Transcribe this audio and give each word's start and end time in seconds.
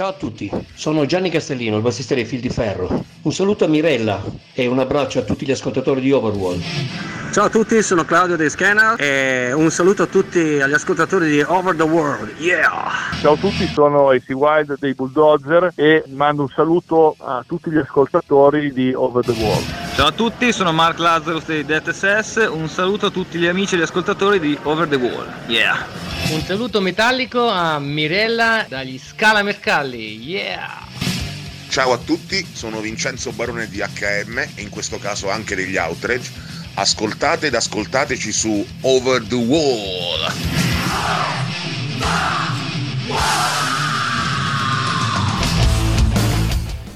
Ciao 0.00 0.08
a 0.08 0.14
tutti, 0.14 0.50
sono 0.72 1.04
Gianni 1.04 1.28
Castellino, 1.28 1.76
il 1.76 1.82
bassista 1.82 2.14
dei 2.14 2.24
Fil 2.24 2.40
di 2.40 2.48
Ferro. 2.48 3.04
Un 3.22 3.32
saluto 3.34 3.66
a 3.66 3.68
Mirella 3.68 4.22
e 4.54 4.66
un 4.66 4.78
abbraccio 4.78 5.18
a 5.18 5.22
tutti 5.22 5.44
gli 5.44 5.50
ascoltatori 5.50 6.00
di 6.00 6.10
Overworld. 6.10 6.62
Ciao 7.32 7.44
a 7.44 7.48
tutti, 7.50 7.82
sono 7.82 8.06
Claudio 8.06 8.34
dei 8.34 8.48
Scanner 8.48 8.98
e 8.98 9.52
un 9.52 9.70
saluto 9.70 10.04
a 10.04 10.06
tutti 10.06 10.40
gli 10.40 10.72
ascoltatori 10.72 11.28
di 11.28 11.42
Over 11.42 11.76
the 11.76 11.82
World. 11.82 12.32
Yeah! 12.38 12.90
Ciao 13.20 13.34
a 13.34 13.36
tutti, 13.36 13.66
sono 13.74 14.08
AC 14.08 14.30
Wild 14.30 14.78
dei 14.78 14.94
Bulldozer 14.94 15.70
e 15.74 16.02
mando 16.06 16.42
un 16.42 16.48
saluto 16.48 17.14
a 17.18 17.44
tutti 17.46 17.70
gli 17.70 17.76
ascoltatori 17.76 18.72
di 18.72 18.94
Over 18.94 19.22
the 19.22 19.32
World. 19.32 19.64
Ciao 19.96 20.06
a 20.06 20.12
tutti, 20.12 20.50
sono 20.50 20.72
Mark 20.72 20.98
Lazarus 20.98 21.44
dei 21.44 21.66
Death 21.66 21.90
SS, 21.90 22.48
un 22.50 22.70
saluto 22.70 23.06
a 23.06 23.10
tutti 23.10 23.38
gli 23.38 23.46
amici 23.46 23.74
e 23.74 23.78
gli 23.78 23.82
ascoltatori 23.82 24.40
di 24.40 24.58
Over 24.62 24.88
the 24.88 24.96
World. 24.96 25.30
Yeah! 25.46 25.86
Un 26.32 26.40
saluto 26.40 26.80
metallico 26.80 27.46
a 27.48 27.78
Mirella 27.78 28.64
dagli 28.66 28.98
Scala 28.98 29.42
Mercalli. 29.42 30.16
Yeah! 30.26 30.88
Ciao 31.70 31.92
a 31.92 31.98
tutti, 31.98 32.44
sono 32.52 32.80
Vincenzo 32.80 33.30
Barone 33.30 33.68
di 33.68 33.78
HM 33.78 34.38
e 34.38 34.60
in 34.60 34.70
questo 34.70 34.98
caso 34.98 35.30
anche 35.30 35.54
degli 35.54 35.76
Outrage 35.76 36.32
ascoltate 36.74 37.46
ed 37.46 37.54
ascoltateci 37.54 38.32
su 38.32 38.66
Over 38.80 39.22
the 39.22 39.36
Wall. 39.36 40.32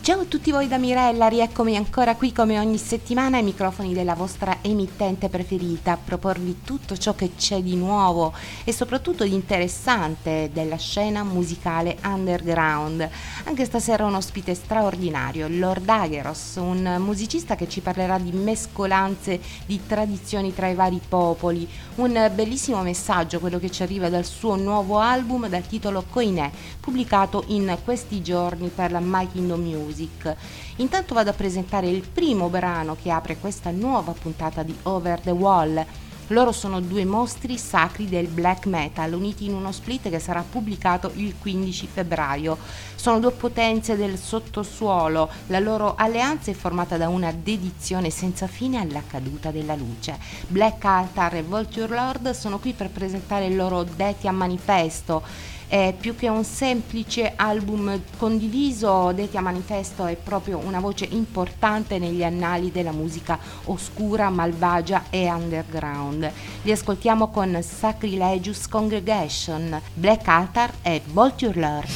Ciao 0.04 0.20
a 0.20 0.24
tutti 0.26 0.50
voi 0.50 0.68
da 0.68 0.76
Mirella, 0.76 1.28
rieccomi 1.28 1.78
ancora 1.78 2.14
qui 2.14 2.30
come 2.30 2.58
ogni 2.58 2.76
settimana 2.76 3.38
ai 3.38 3.42
microfoni 3.42 3.94
della 3.94 4.14
vostra 4.14 4.58
emittente 4.60 5.30
preferita 5.30 5.92
a 5.92 5.96
proporvi 5.96 6.60
tutto 6.62 6.94
ciò 6.98 7.14
che 7.14 7.30
c'è 7.38 7.62
di 7.62 7.74
nuovo 7.74 8.34
e 8.64 8.72
soprattutto 8.74 9.24
di 9.24 9.32
interessante 9.32 10.50
della 10.52 10.76
scena 10.76 11.24
musicale 11.24 11.96
underground. 12.04 13.08
Anche 13.44 13.64
stasera 13.64 14.04
un 14.04 14.14
ospite 14.14 14.52
straordinario, 14.52 15.46
Lord 15.48 15.88
Ageros, 15.88 16.56
un 16.56 16.96
musicista 16.98 17.56
che 17.56 17.66
ci 17.66 17.80
parlerà 17.80 18.18
di 18.18 18.32
mescolanze 18.32 19.40
di 19.64 19.86
tradizioni 19.86 20.52
tra 20.52 20.68
i 20.68 20.74
vari 20.74 21.00
popoli, 21.08 21.66
un 21.94 22.30
bellissimo 22.34 22.82
messaggio 22.82 23.40
quello 23.40 23.58
che 23.58 23.70
ci 23.70 23.82
arriva 23.82 24.10
dal 24.10 24.26
suo 24.26 24.54
nuovo 24.56 24.98
album 24.98 25.48
dal 25.48 25.66
titolo 25.66 26.04
Coinè, 26.06 26.50
pubblicato 26.78 27.44
in 27.46 27.78
questi 27.82 28.20
giorni 28.20 28.68
per 28.68 28.92
la 28.92 29.00
My 29.00 29.26
Kingdom 29.32 29.62
Music. 29.62 29.92
Music. 29.94 30.34
Intanto 30.76 31.14
vado 31.14 31.30
a 31.30 31.34
presentare 31.34 31.88
il 31.88 32.02
primo 32.02 32.48
brano 32.48 32.96
che 33.00 33.10
apre 33.10 33.38
questa 33.38 33.70
nuova 33.70 34.12
puntata 34.12 34.62
di 34.64 34.76
Over 34.82 35.20
the 35.20 35.30
Wall. 35.30 35.86
Loro 36.28 36.52
sono 36.52 36.80
due 36.80 37.04
mostri 37.04 37.58
sacri 37.58 38.08
del 38.08 38.28
black 38.28 38.64
metal 38.64 39.12
uniti 39.12 39.44
in 39.44 39.52
uno 39.52 39.70
split 39.72 40.08
che 40.08 40.18
sarà 40.18 40.42
pubblicato 40.42 41.12
il 41.16 41.34
15 41.38 41.86
febbraio. 41.86 42.56
Sono 42.94 43.20
due 43.20 43.32
potenze 43.32 43.94
del 43.94 44.18
sottosuolo, 44.18 45.28
la 45.48 45.58
loro 45.58 45.94
alleanza 45.96 46.50
è 46.50 46.54
formata 46.54 46.96
da 46.96 47.08
una 47.08 47.30
dedizione 47.30 48.08
senza 48.08 48.46
fine 48.46 48.80
alla 48.80 49.02
caduta 49.06 49.50
della 49.50 49.74
luce. 49.74 50.18
Black 50.48 50.82
Altar 50.82 51.34
e 51.34 51.42
Vulture 51.42 51.94
Lord 51.94 52.30
sono 52.30 52.58
qui 52.58 52.72
per 52.72 52.88
presentare 52.88 53.44
il 53.44 53.56
loro 53.56 53.84
Detia 53.84 54.32
Manifesto 54.32 55.52
è 55.74 55.92
più 55.98 56.14
che 56.14 56.28
un 56.28 56.44
semplice 56.44 57.32
album 57.34 58.00
condiviso, 58.16 59.10
Detia 59.10 59.40
Manifesto 59.40 60.06
è 60.06 60.14
proprio 60.14 60.58
una 60.58 60.78
voce 60.78 61.04
importante 61.04 61.98
negli 61.98 62.22
annali 62.22 62.70
della 62.70 62.92
musica 62.92 63.40
oscura, 63.64 64.30
malvagia 64.30 65.06
e 65.10 65.28
underground. 65.28 66.30
Li 66.62 66.70
ascoltiamo 66.70 67.26
con 67.26 67.60
Sacrilegious 67.60 68.68
Congregation, 68.68 69.80
Black 69.94 70.28
Altar 70.28 70.74
e 70.82 71.02
Vulture 71.06 71.58
Lord. 71.58 71.88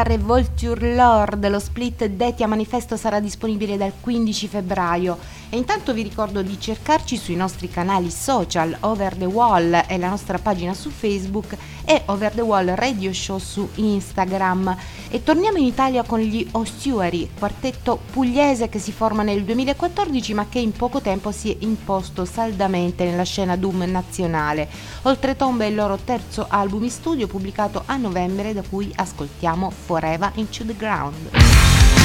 Altar 0.00 0.12
e 0.12 0.18
Vulture 0.18 0.94
Lord, 0.94 1.46
lo 1.50 1.58
split 1.58 2.06
Detti 2.06 2.42
a 2.42 2.46
manifesto 2.46 2.96
sarà 2.96 3.20
disponibile 3.20 3.76
dal 3.76 3.92
15 4.00 4.48
febbraio 4.48 5.18
e 5.50 5.56
intanto 5.56 5.92
vi 5.92 6.02
ricordo 6.02 6.42
di 6.42 6.58
cercarci 6.58 7.16
sui 7.16 7.34
nostri 7.34 7.68
canali 7.68 8.08
social 8.08 8.74
Over 8.80 9.16
the 9.16 9.24
Wall 9.26 9.82
e 9.86 9.98
la 9.98 10.08
nostra 10.08 10.38
pagina 10.38 10.72
su 10.74 10.90
Facebook 10.90 11.56
e 11.84 12.02
Over 12.06 12.32
the 12.32 12.40
Wall 12.40 12.72
Radio 12.76 13.12
Show 13.12 13.38
su 13.38 13.68
Instagram. 13.74 14.76
E 15.08 15.24
torniamo 15.24 15.58
in 15.58 15.64
Italia 15.64 16.04
con 16.04 16.20
gli 16.20 16.46
Ossuary, 16.52 17.28
quartetto 17.36 17.98
pugliese 18.12 18.68
che 18.68 18.78
si 18.78 18.92
forma 18.92 19.24
nel 19.24 19.42
2014 19.42 20.34
ma 20.34 20.46
che 20.48 20.60
in 20.60 20.70
poco 20.70 21.00
tempo 21.00 21.32
si 21.32 21.50
è 21.50 21.56
imposto 21.58 22.24
saldamente 22.24 23.04
nella 23.04 23.24
scena 23.24 23.56
Doom 23.56 23.82
nazionale. 23.82 24.68
Oltre 25.02 25.36
Tombe 25.36 25.66
è 25.66 25.68
il 25.68 25.74
loro 25.74 25.96
terzo 25.96 26.46
album 26.48 26.84
in 26.84 26.90
studio 26.90 27.26
pubblicato 27.26 27.82
a 27.86 27.96
novembre 27.96 28.54
da 28.54 28.62
cui 28.62 28.90
ascoltiamo 28.94 29.70
Forever 29.90 30.32
Into 30.36 30.62
the 30.62 30.74
Ground. 30.74 31.99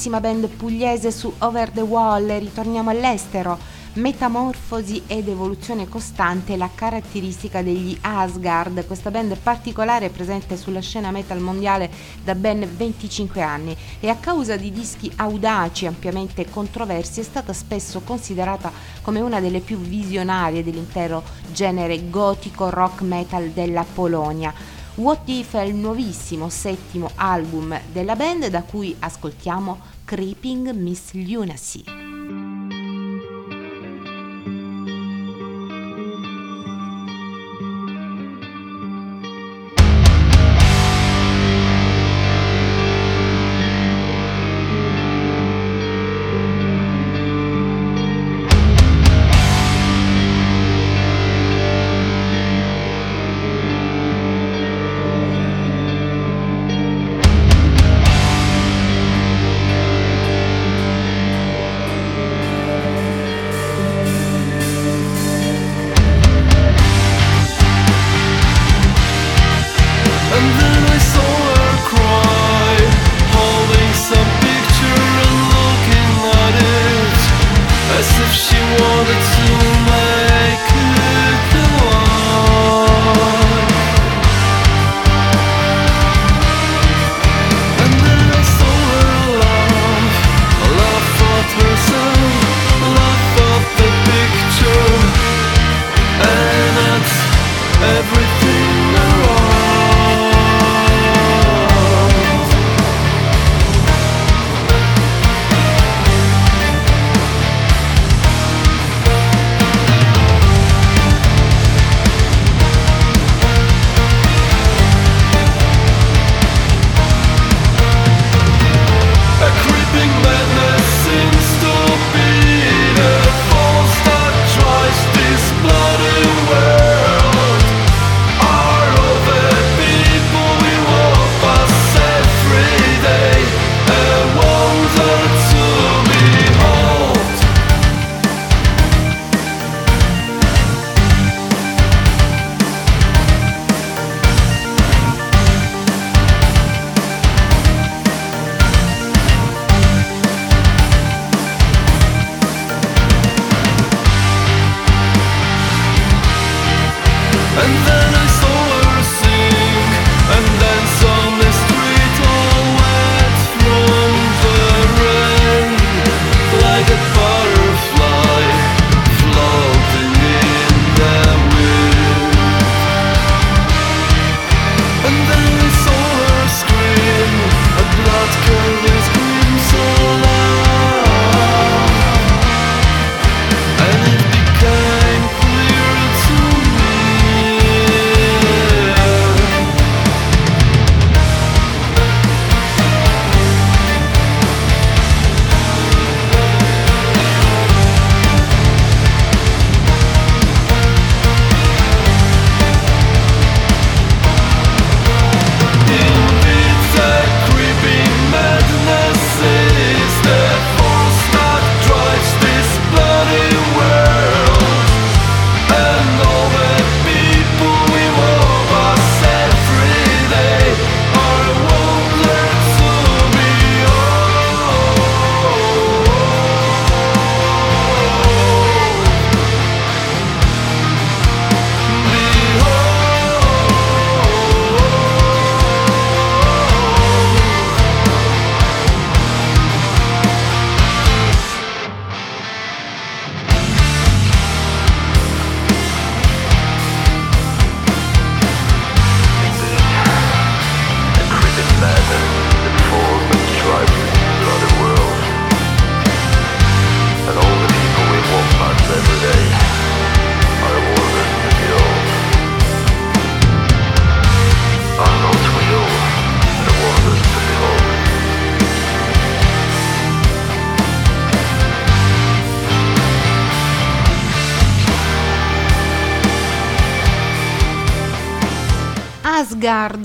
Grandissima 0.00 0.20
band 0.20 0.48
pugliese 0.56 1.10
su 1.10 1.30
Over 1.40 1.70
the 1.72 1.82
Wall, 1.82 2.38
ritorniamo 2.38 2.88
all'estero. 2.88 3.58
Metamorfosi 3.92 5.02
ed 5.06 5.28
evoluzione 5.28 5.88
costante 5.88 6.54
è 6.54 6.56
la 6.56 6.70
caratteristica 6.74 7.60
degli 7.60 7.98
Asgard, 8.00 8.86
questa 8.86 9.10
band 9.10 9.36
particolare 9.36 10.08
presente 10.08 10.56
sulla 10.56 10.80
scena 10.80 11.10
metal 11.10 11.40
mondiale 11.40 11.90
da 12.24 12.34
ben 12.34 12.66
25 12.74 13.42
anni 13.42 13.76
e 14.00 14.08
a 14.08 14.16
causa 14.16 14.56
di 14.56 14.72
dischi 14.72 15.12
audaci 15.16 15.84
ampiamente 15.84 16.48
controversi 16.48 17.20
è 17.20 17.24
stata 17.24 17.52
spesso 17.52 18.00
considerata 18.00 18.72
come 19.02 19.20
una 19.20 19.38
delle 19.38 19.60
più 19.60 19.76
visionarie 19.76 20.64
dell'intero 20.64 21.22
genere 21.52 22.08
gotico 22.08 22.70
rock 22.70 23.02
metal 23.02 23.50
della 23.50 23.84
Polonia. 23.84 24.78
What 24.96 25.28
If 25.28 25.54
è 25.54 25.62
il 25.62 25.74
nuovissimo 25.76 26.48
settimo 26.48 27.10
album 27.14 27.78
della 27.92 28.16
band 28.16 28.48
da 28.48 28.62
cui 28.62 28.94
ascoltiamo 28.98 29.78
Creeping 30.04 30.72
Miss 30.72 31.12
Lunacy. 31.12 32.09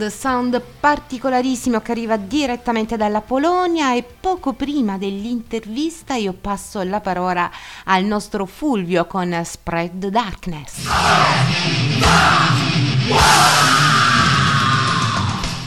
Sound 0.10 0.62
particolarissimo 0.80 1.82
che 1.82 1.92
arriva 1.92 2.18
direttamente 2.18 2.98
dalla 2.98 3.22
Polonia 3.22 3.96
e 3.96 4.04
poco 4.04 4.54
prima 4.54 4.98
dell'intervista 4.98 6.16
io 6.16 6.34
passo 6.34 6.82
la 6.84 7.02
parola 7.02 7.50
al 7.86 8.04
nostro 8.04 8.46
Fulvio 8.46 9.06
con 9.06 9.42
Spread 9.44 10.00
the 10.00 10.10
Darkness. 10.10 10.88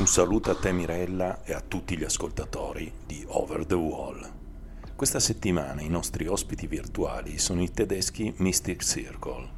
saluto 0.08 0.50
a 0.50 0.54
te 0.54 0.72
Mirella 0.72 1.44
e 1.44 1.52
a 1.52 1.60
tutti 1.60 1.94
gli 1.96 2.02
ascoltatori 2.02 2.90
di 3.04 3.22
Over 3.28 3.66
the 3.66 3.74
Wall. 3.74 4.32
Questa 4.96 5.20
settimana 5.20 5.82
i 5.82 5.88
nostri 5.90 6.26
ospiti 6.26 6.66
virtuali 6.66 7.36
sono 7.38 7.62
i 7.62 7.70
tedeschi 7.70 8.32
Mystic 8.38 8.82
Circle. 8.82 9.48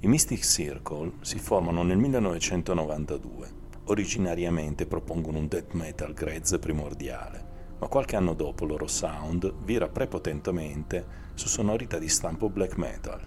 I 0.00 0.06
Mystic 0.06 0.44
Circle 0.44 1.14
si 1.22 1.40
formano 1.40 1.82
nel 1.82 1.98
1992. 1.98 3.55
Originariamente 3.88 4.84
propongono 4.84 5.38
un 5.38 5.46
death 5.46 5.72
metal 5.74 6.12
grezzo 6.12 6.58
primordiale, 6.58 7.74
ma 7.78 7.86
qualche 7.86 8.16
anno 8.16 8.34
dopo 8.34 8.64
il 8.64 8.70
loro 8.70 8.88
sound 8.88 9.62
vira 9.62 9.88
prepotentemente 9.88 11.06
su 11.34 11.46
sonorità 11.46 11.96
di 11.96 12.08
stampo 12.08 12.50
black 12.50 12.76
metal. 12.78 13.24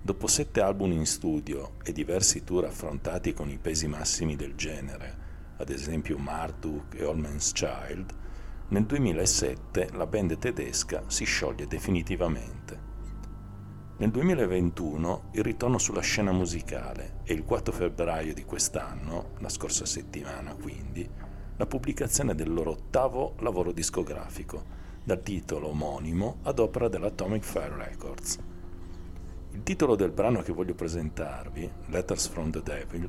Dopo 0.00 0.26
sette 0.26 0.62
album 0.62 0.92
in 0.92 1.04
studio 1.04 1.72
e 1.84 1.92
diversi 1.92 2.44
tour 2.44 2.64
affrontati 2.64 3.34
con 3.34 3.50
i 3.50 3.58
pesi 3.58 3.86
massimi 3.86 4.36
del 4.36 4.54
genere, 4.54 5.18
ad 5.58 5.68
esempio 5.68 6.16
Marduk 6.16 6.94
e 6.94 7.04
All 7.04 7.18
Man's 7.18 7.52
Child, 7.52 8.14
nel 8.68 8.86
2007 8.86 9.90
la 9.92 10.06
band 10.06 10.38
tedesca 10.38 11.02
si 11.08 11.26
scioglie 11.26 11.66
definitivamente. 11.66 12.83
Nel 13.96 14.10
2021 14.10 15.28
il 15.34 15.44
ritorno 15.44 15.78
sulla 15.78 16.00
scena 16.00 16.32
musicale 16.32 17.20
e 17.22 17.32
il 17.32 17.44
4 17.44 17.72
febbraio 17.72 18.34
di 18.34 18.44
quest'anno, 18.44 19.34
la 19.38 19.48
scorsa 19.48 19.86
settimana 19.86 20.52
quindi, 20.54 21.08
la 21.56 21.66
pubblicazione 21.66 22.34
del 22.34 22.52
loro 22.52 22.72
ottavo 22.72 23.34
lavoro 23.38 23.70
discografico, 23.70 24.64
dal 25.04 25.22
titolo 25.22 25.68
omonimo 25.68 26.38
ad 26.42 26.58
opera 26.58 26.88
dell'Atomic 26.88 27.44
Fire 27.44 27.76
Records. 27.76 28.38
Il 29.52 29.62
titolo 29.62 29.94
del 29.94 30.10
brano 30.10 30.42
che 30.42 30.52
voglio 30.52 30.74
presentarvi, 30.74 31.70
Letters 31.86 32.26
from 32.26 32.50
the 32.50 32.62
Devil, 32.64 33.08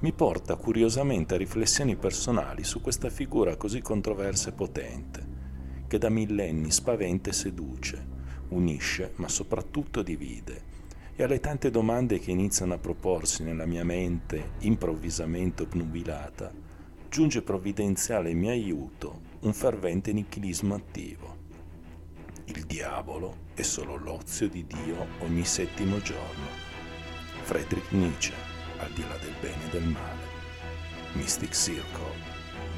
mi 0.00 0.12
porta 0.12 0.56
curiosamente 0.56 1.34
a 1.34 1.38
riflessioni 1.38 1.94
personali 1.94 2.64
su 2.64 2.80
questa 2.80 3.08
figura 3.08 3.54
così 3.54 3.80
controversa 3.80 4.48
e 4.48 4.52
potente, 4.52 5.26
che 5.86 5.98
da 5.98 6.08
millenni 6.08 6.72
spaventa 6.72 7.30
e 7.30 7.32
seduce, 7.32 8.16
unisce 8.50 9.12
ma 9.16 9.28
soprattutto 9.28 10.02
divide, 10.02 10.62
e 11.16 11.22
alle 11.22 11.40
tante 11.40 11.70
domande 11.70 12.18
che 12.18 12.30
iniziano 12.30 12.74
a 12.74 12.78
proporsi 12.78 13.42
nella 13.42 13.66
mia 13.66 13.84
mente 13.84 14.52
improvvisamente 14.60 15.62
obnubilata, 15.62 16.52
giunge 17.08 17.42
provvidenziale 17.42 18.30
in 18.30 18.38
mio 18.38 18.50
aiuto 18.50 19.20
un 19.40 19.52
fervente 19.52 20.12
nichilismo 20.12 20.74
attivo. 20.74 21.36
Il 22.44 22.64
diavolo 22.64 23.46
è 23.54 23.62
solo 23.62 23.96
l'ozio 23.96 24.48
di 24.48 24.64
Dio 24.66 25.06
ogni 25.20 25.44
settimo 25.44 26.00
giorno. 26.00 26.46
Friedrich 27.42 27.90
Nietzsche 27.90 28.34
al 28.78 28.90
di 28.92 29.02
là 29.02 29.16
del 29.20 29.34
bene 29.40 29.66
e 29.66 29.70
del 29.70 29.84
male. 29.84 30.26
Mystic 31.14 31.54
Circle, 31.54 32.14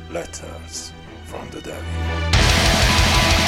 Letters 0.09 0.93
from 1.25 1.49
the 1.51 1.61
Devil. 1.61 3.40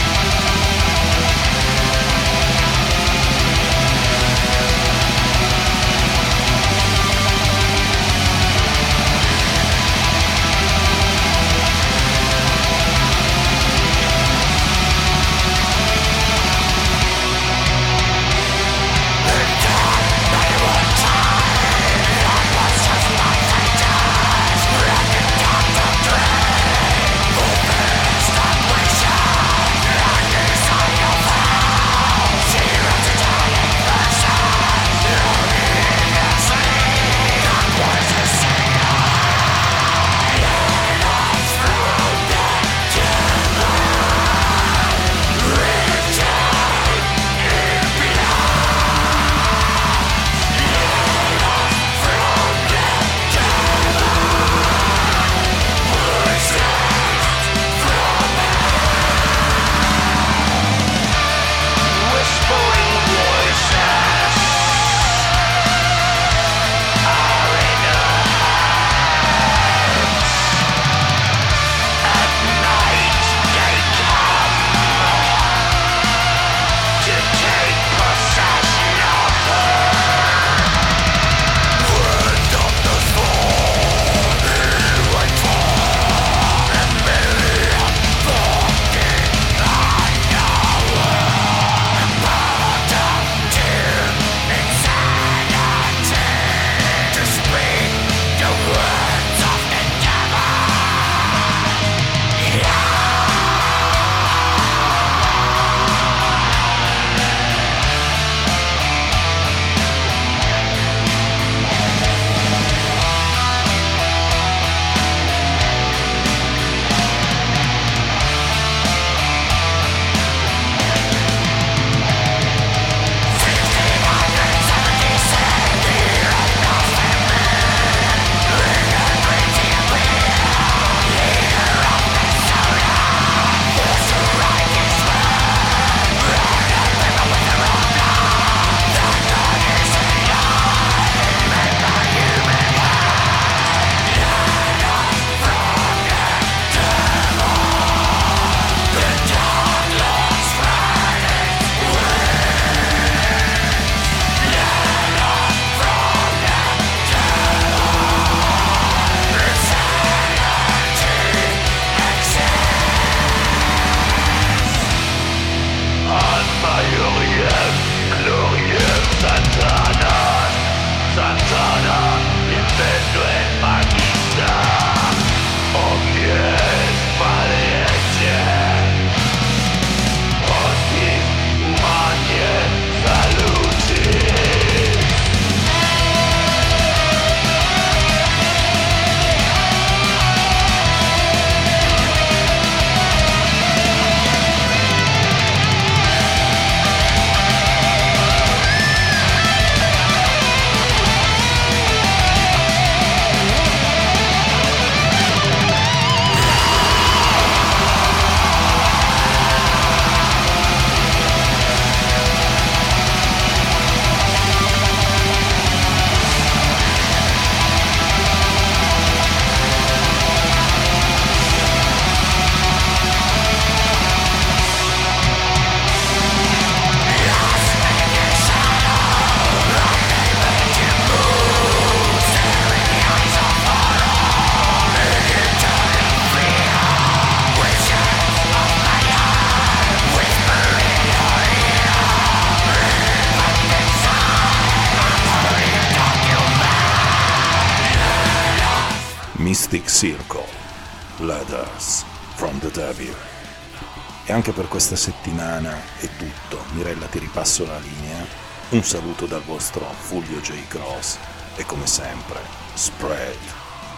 Anche 254.43 254.61
per 254.61 254.67
questa 254.67 254.97
settimana 254.97 255.73
è 255.99 256.09
tutto. 256.17 256.65
Mirella 256.73 257.07
ti 257.07 257.21
ripasso 257.21 257.65
la 257.65 257.79
linea. 257.79 258.27
Un 258.71 258.83
saluto 258.83 259.27
dal 259.27 259.45
vostro 259.45 259.89
Fulvio 259.97 260.41
J. 260.41 260.67
Cross 260.67 261.17
e 261.55 261.65
come 261.65 261.87
sempre, 261.87 262.41
spread 262.75 263.39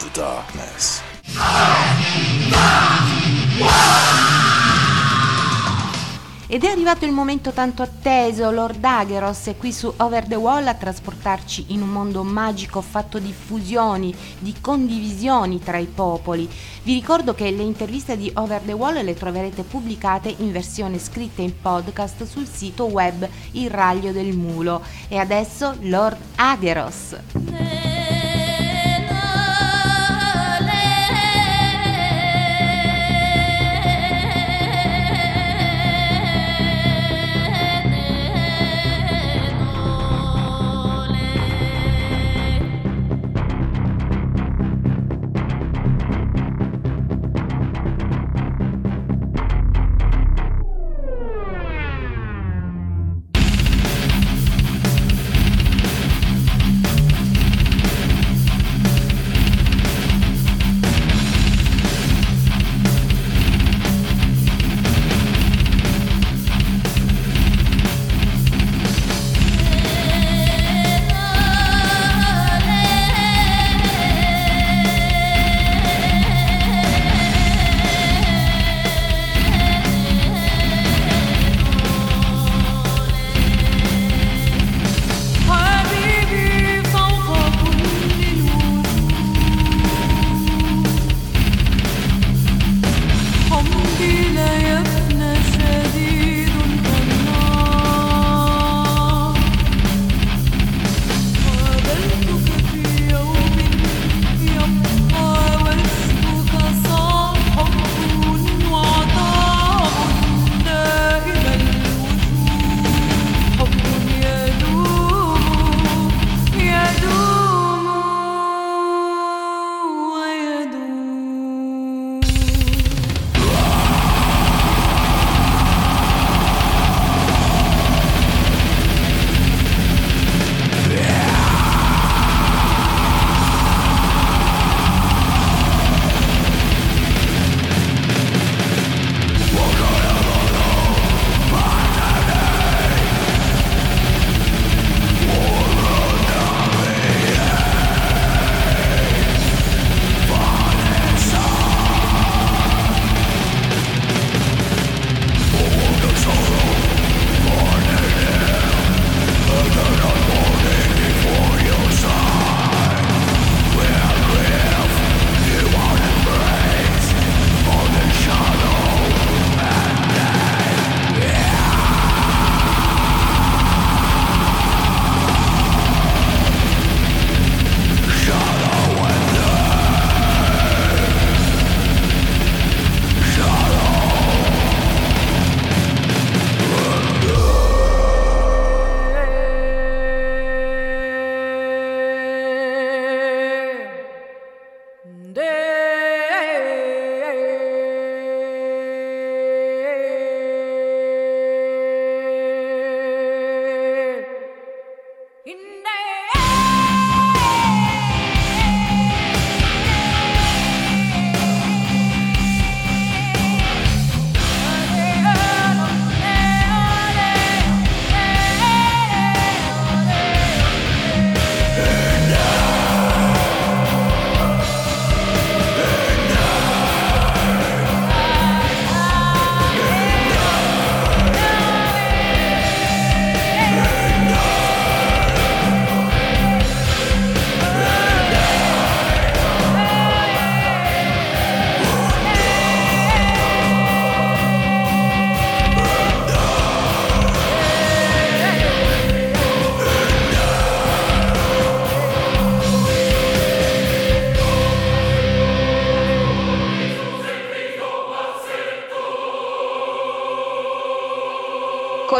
the 0.00 0.10
darkness. 0.12 1.00
Ed 6.54 6.62
è 6.62 6.68
arrivato 6.68 7.04
il 7.04 7.10
momento 7.10 7.50
tanto 7.50 7.82
atteso, 7.82 8.48
Lord 8.52 8.78
Ageros 8.84 9.46
è 9.46 9.56
qui 9.56 9.72
su 9.72 9.92
Over 9.96 10.28
the 10.28 10.36
Wall 10.36 10.64
a 10.68 10.74
trasportarci 10.74 11.64
in 11.70 11.82
un 11.82 11.88
mondo 11.88 12.22
magico 12.22 12.80
fatto 12.80 13.18
di 13.18 13.32
fusioni, 13.32 14.14
di 14.38 14.54
condivisioni 14.60 15.60
tra 15.60 15.78
i 15.78 15.88
popoli. 15.92 16.48
Vi 16.84 16.94
ricordo 16.94 17.34
che 17.34 17.50
le 17.50 17.64
interviste 17.64 18.16
di 18.16 18.30
Over 18.32 18.60
the 18.60 18.72
Wall 18.72 19.02
le 19.02 19.14
troverete 19.14 19.64
pubblicate 19.64 20.32
in 20.38 20.52
versione 20.52 21.00
scritta 21.00 21.42
in 21.42 21.60
podcast 21.60 22.22
sul 22.22 22.46
sito 22.46 22.84
web 22.84 23.28
Il 23.50 23.68
Raglio 23.68 24.12
del 24.12 24.36
Mulo. 24.36 24.80
E 25.08 25.18
adesso 25.18 25.74
Lord 25.80 26.18
Ageros. 26.36 27.73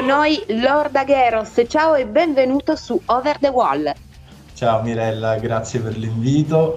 Con 0.05 0.13
noi 0.13 0.45
Lord 0.49 0.95
Agheros, 0.97 1.63
ciao 1.67 1.95
e 1.95 2.05
benvenuto 2.05 2.77
su 2.77 3.01
Over 3.07 3.39
the 3.39 3.49
Wall. 3.49 3.91
Ciao 4.53 4.83
Mirella, 4.83 5.39
grazie 5.39 5.81
per 5.81 5.97
l'invito. 5.97 6.77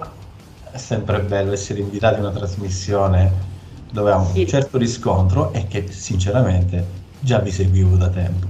È 0.70 0.78
sempre 0.78 1.20
bello 1.20 1.52
essere 1.52 1.80
invitati 1.80 2.14
a 2.14 2.20
una 2.20 2.30
trasmissione 2.30 3.30
dove 3.92 4.12
ha 4.12 4.16
un 4.16 4.32
sì. 4.32 4.46
certo 4.46 4.78
riscontro 4.78 5.52
e 5.52 5.66
che 5.68 5.92
sinceramente 5.92 6.82
già 7.20 7.38
vi 7.40 7.50
seguivo 7.50 7.96
da 7.96 8.08
tempo. 8.08 8.46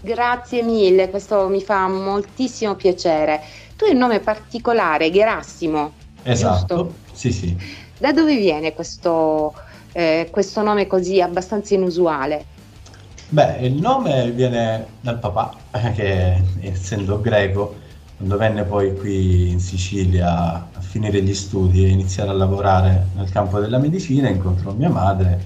Grazie 0.00 0.62
mille, 0.62 1.10
questo 1.10 1.48
mi 1.48 1.60
fa 1.60 1.86
moltissimo 1.86 2.74
piacere. 2.74 3.42
Tu 3.76 3.84
hai 3.84 3.90
un 3.90 3.98
nome 3.98 4.20
particolare, 4.20 5.10
Gerassimo. 5.10 5.92
Esatto, 6.22 6.74
giusto? 6.74 6.94
sì 7.12 7.32
sì. 7.32 7.54
Da 7.98 8.14
dove 8.14 8.34
viene 8.34 8.72
questo, 8.72 9.52
eh, 9.92 10.28
questo 10.30 10.62
nome 10.62 10.86
così 10.86 11.20
abbastanza 11.20 11.74
inusuale? 11.74 12.54
Beh, 13.28 13.58
il 13.66 13.74
nome 13.74 14.30
viene 14.30 14.98
dal 15.00 15.18
papà, 15.18 15.68
che 15.94 16.42
essendo 16.60 17.20
greco, 17.20 17.74
quando 18.16 18.36
venne 18.36 18.64
poi 18.64 18.96
qui 18.96 19.50
in 19.50 19.58
Sicilia 19.60 20.70
a 20.72 20.80
finire 20.80 21.20
gli 21.22 21.34
studi 21.34 21.84
e 21.84 21.88
iniziare 21.88 22.30
a 22.30 22.34
lavorare 22.34 23.08
nel 23.14 23.28
campo 23.30 23.58
della 23.58 23.78
medicina, 23.78 24.28
incontrò 24.28 24.72
mia 24.72 24.90
madre, 24.90 25.44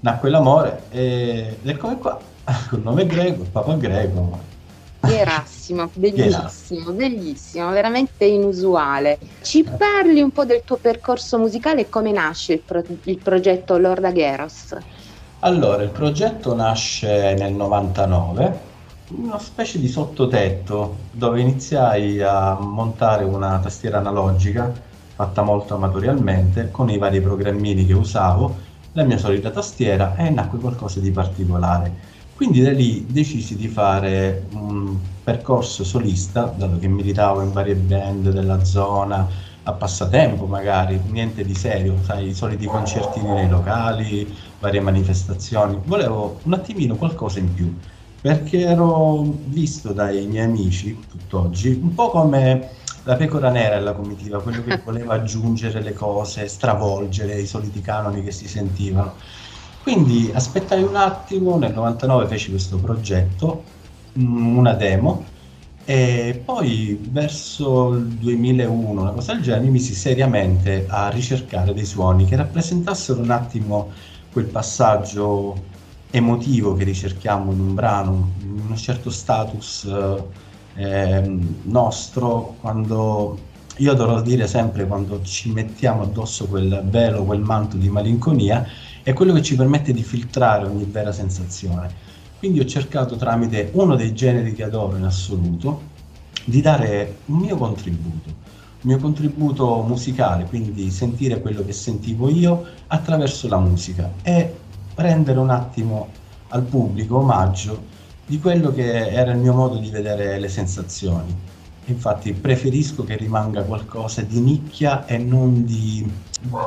nacque 0.00 0.30
l'amore 0.30 0.86
e- 0.90 1.58
eccomi 1.62 1.98
qua, 1.98 2.18
col 2.70 2.80
nome 2.82 3.06
greco, 3.06 3.42
il 3.42 3.50
papà 3.50 3.74
greco. 3.76 4.52
Gerassimo, 5.00 5.90
bellissimo, 5.94 6.92
bellissimo, 6.94 7.70
veramente 7.70 8.24
inusuale. 8.24 9.18
Ci 9.42 9.62
parli 9.76 10.22
un 10.22 10.32
po' 10.32 10.46
del 10.46 10.62
tuo 10.64 10.78
percorso 10.78 11.38
musicale 11.38 11.82
e 11.82 11.88
come 11.90 12.12
nasce 12.12 12.54
il, 12.54 12.64
pro- 12.64 12.84
il 13.04 13.20
progetto 13.20 13.76
Lorda 13.76 14.10
Geros? 14.12 14.74
Allora, 15.44 15.82
il 15.82 15.90
progetto 15.90 16.54
nasce 16.54 17.34
nel 17.34 17.52
99, 17.52 18.60
una 19.08 19.38
specie 19.38 19.78
di 19.78 19.88
sottotetto 19.88 20.96
dove 21.10 21.38
iniziai 21.38 22.22
a 22.22 22.56
montare 22.58 23.24
una 23.24 23.58
tastiera 23.58 23.98
analogica 23.98 24.72
fatta 25.14 25.42
molto 25.42 25.74
amatorialmente 25.74 26.70
con 26.70 26.88
i 26.88 26.96
vari 26.96 27.20
programmini 27.20 27.84
che 27.84 27.92
usavo, 27.92 28.56
la 28.92 29.04
mia 29.04 29.18
solita 29.18 29.50
tastiera 29.50 30.16
e 30.16 30.30
nacque 30.30 30.58
qualcosa 30.58 31.00
di 31.00 31.10
particolare. 31.10 31.92
Quindi 32.34 32.62
da 32.62 32.70
lì 32.70 33.04
decisi 33.06 33.54
di 33.54 33.68
fare 33.68 34.46
un 34.52 34.96
percorso 35.22 35.84
solista, 35.84 36.54
dato 36.56 36.78
che 36.78 36.88
militavo 36.88 37.42
in 37.42 37.52
varie 37.52 37.74
band 37.74 38.30
della 38.30 38.64
zona, 38.64 39.28
a 39.66 39.72
passatempo 39.72 40.46
magari, 40.46 41.00
niente 41.10 41.44
di 41.44 41.54
serio, 41.54 41.96
sai, 42.02 42.28
i 42.28 42.34
soliti 42.34 42.66
concertini 42.66 43.32
nei 43.32 43.48
locali, 43.48 44.36
varie 44.58 44.80
manifestazioni. 44.80 45.80
Volevo 45.84 46.40
un 46.42 46.52
attimino 46.52 46.96
qualcosa 46.96 47.38
in 47.38 47.52
più, 47.52 47.74
perché 48.20 48.60
ero 48.60 49.22
visto 49.46 49.92
dai 49.92 50.26
miei 50.26 50.44
amici 50.44 50.98
tutt'oggi 51.10 51.78
un 51.82 51.94
po' 51.94 52.10
come 52.10 52.70
la 53.04 53.16
pecora 53.16 53.50
nera 53.50 53.76
della 53.76 53.92
comitiva, 53.94 54.40
quello 54.40 54.62
che 54.62 54.80
voleva 54.84 55.14
aggiungere 55.14 55.82
le 55.82 55.94
cose, 55.94 56.46
stravolgere 56.46 57.40
i 57.40 57.46
soliti 57.46 57.80
canoni 57.80 58.22
che 58.22 58.32
si 58.32 58.46
sentivano. 58.46 59.14
Quindi 59.82 60.30
aspettai 60.32 60.82
un 60.82 60.96
attimo, 60.96 61.56
nel 61.56 61.72
99 61.72 62.26
feci 62.26 62.50
questo 62.50 62.78
progetto, 62.78 63.64
mm, 64.18 64.56
una 64.56 64.72
demo, 64.74 65.24
e 65.86 66.40
poi 66.44 66.98
verso 67.10 67.92
il 67.92 68.06
2001, 68.06 69.00
una 69.00 69.10
cosa 69.10 69.34
del 69.34 69.42
genere, 69.42 69.64
mi 69.64 69.70
misi 69.70 69.94
seriamente 69.94 70.86
a 70.88 71.08
ricercare 71.08 71.74
dei 71.74 71.84
suoni 71.84 72.24
che 72.24 72.36
rappresentassero 72.36 73.20
un 73.20 73.30
attimo 73.30 73.90
quel 74.32 74.46
passaggio 74.46 75.72
emotivo 76.10 76.74
che 76.74 76.84
ricerchiamo 76.84 77.52
in 77.52 77.60
un 77.60 77.74
brano, 77.74 78.32
in 78.40 78.62
un 78.68 78.76
certo 78.76 79.10
status 79.10 79.86
eh, 80.74 81.38
nostro, 81.64 82.56
quando 82.60 83.38
io 83.78 83.90
adoro 83.90 84.20
dire 84.20 84.46
sempre 84.46 84.86
quando 84.86 85.20
ci 85.22 85.50
mettiamo 85.50 86.02
addosso 86.02 86.46
quel 86.46 86.82
velo, 86.88 87.24
quel 87.24 87.40
manto 87.40 87.76
di 87.76 87.88
malinconia, 87.88 88.64
è 89.02 89.12
quello 89.12 89.32
che 89.32 89.42
ci 89.42 89.56
permette 89.56 89.92
di 89.92 90.02
filtrare 90.02 90.66
ogni 90.66 90.84
vera 90.84 91.12
sensazione. 91.12 92.12
Quindi 92.44 92.60
ho 92.60 92.66
cercato 92.66 93.16
tramite 93.16 93.70
uno 93.72 93.96
dei 93.96 94.12
generi 94.12 94.52
che 94.52 94.64
adoro 94.64 94.98
in 94.98 95.04
assoluto 95.04 95.80
di 96.44 96.60
dare 96.60 97.20
un 97.24 97.38
mio 97.38 97.56
contributo, 97.56 98.28
un 98.28 98.34
mio 98.82 98.98
contributo 98.98 99.80
musicale, 99.80 100.44
quindi 100.44 100.90
sentire 100.90 101.40
quello 101.40 101.64
che 101.64 101.72
sentivo 101.72 102.28
io 102.28 102.66
attraverso 102.88 103.48
la 103.48 103.58
musica 103.58 104.12
e 104.22 104.54
rendere 104.94 105.38
un 105.38 105.48
attimo 105.48 106.08
al 106.48 106.64
pubblico 106.64 107.16
omaggio 107.16 107.82
di 108.26 108.38
quello 108.38 108.74
che 108.74 109.08
era 109.08 109.32
il 109.32 109.38
mio 109.38 109.54
modo 109.54 109.78
di 109.78 109.88
vedere 109.88 110.38
le 110.38 110.48
sensazioni. 110.48 111.34
Infatti 111.86 112.34
preferisco 112.34 113.04
che 113.04 113.16
rimanga 113.16 113.62
qualcosa 113.62 114.20
di 114.20 114.40
nicchia 114.40 115.06
e 115.06 115.16
non 115.16 115.64
di, 115.64 116.06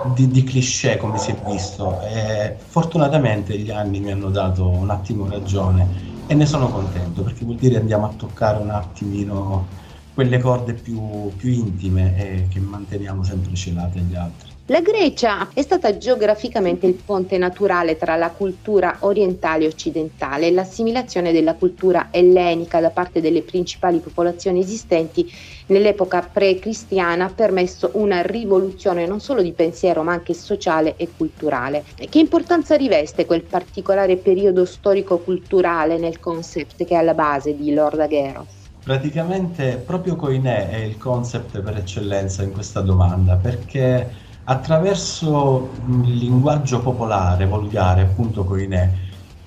di, 0.01 0.27
di 0.29 0.43
cliché 0.43 0.97
come 0.97 1.17
si 1.17 1.31
è 1.31 1.41
visto. 1.41 1.99
E 2.01 2.57
fortunatamente 2.67 3.57
gli 3.59 3.69
anni 3.71 3.99
mi 4.01 4.11
hanno 4.11 4.29
dato 4.29 4.69
un 4.69 4.89
attimo 4.89 5.27
ragione 5.27 6.21
e 6.25 6.33
ne 6.35 6.45
sono 6.45 6.69
contento 6.69 7.23
perché 7.23 7.45
vuol 7.45 7.57
dire 7.57 7.77
andiamo 7.77 8.05
a 8.05 8.15
toccare 8.15 8.59
un 8.61 8.69
attimino 8.69 9.75
quelle 10.13 10.39
corde 10.39 10.73
più, 10.75 11.35
più 11.35 11.49
intime 11.51 12.15
e 12.43 12.47
che 12.47 12.59
manteniamo 12.59 13.23
sempre 13.23 13.55
celate 13.55 13.99
agli 13.99 14.15
altri. 14.15 14.46
La 14.69 14.81
Grecia 14.81 15.47
è 15.53 15.61
stata 15.61 15.97
geograficamente 15.97 16.87
il 16.87 16.95
ponte 16.95 17.37
naturale 17.37 17.95
tra 17.95 18.17
la 18.17 18.31
cultura 18.31 18.97
orientale 18.99 19.63
e 19.63 19.67
occidentale 19.67 20.51
l'assimilazione 20.51 21.31
della 21.31 21.55
cultura 21.55 22.09
ellenica 22.11 22.81
da 22.81 22.89
parte 22.89 23.21
delle 23.21 23.43
principali 23.43 23.99
popolazioni 23.99 24.59
esistenti 24.59 25.31
nell'epoca 25.67 26.19
pre-cristiana 26.21 27.23
ha 27.23 27.31
permesso 27.33 27.91
una 27.93 28.21
rivoluzione 28.21 29.07
non 29.07 29.21
solo 29.21 29.41
di 29.41 29.53
pensiero 29.53 30.03
ma 30.03 30.11
anche 30.11 30.33
sociale 30.33 30.97
e 30.97 31.07
culturale. 31.15 31.85
Che 31.95 32.19
importanza 32.19 32.75
riveste 32.75 33.25
quel 33.25 33.43
particolare 33.43 34.17
periodo 34.17 34.65
storico-culturale 34.65 35.97
nel 35.97 36.19
concept 36.19 36.83
che 36.83 36.93
è 36.93 36.97
alla 36.97 37.13
base 37.13 37.55
di 37.55 37.73
Lord 37.73 38.01
Agheros? 38.01 38.47
Praticamente 38.83 39.81
proprio 39.85 40.17
Koinè 40.17 40.71
è 40.71 40.77
il 40.79 40.97
concept 40.97 41.61
per 41.61 41.77
eccellenza 41.77 42.43
in 42.43 42.51
questa 42.51 42.81
domanda 42.81 43.35
perché 43.35 44.25
attraverso 44.49 45.71
il 45.87 46.15
linguaggio 46.15 46.79
popolare, 46.79 47.45
volgare, 47.45 48.01
appunto 48.01 48.45
Koinè, 48.45 48.91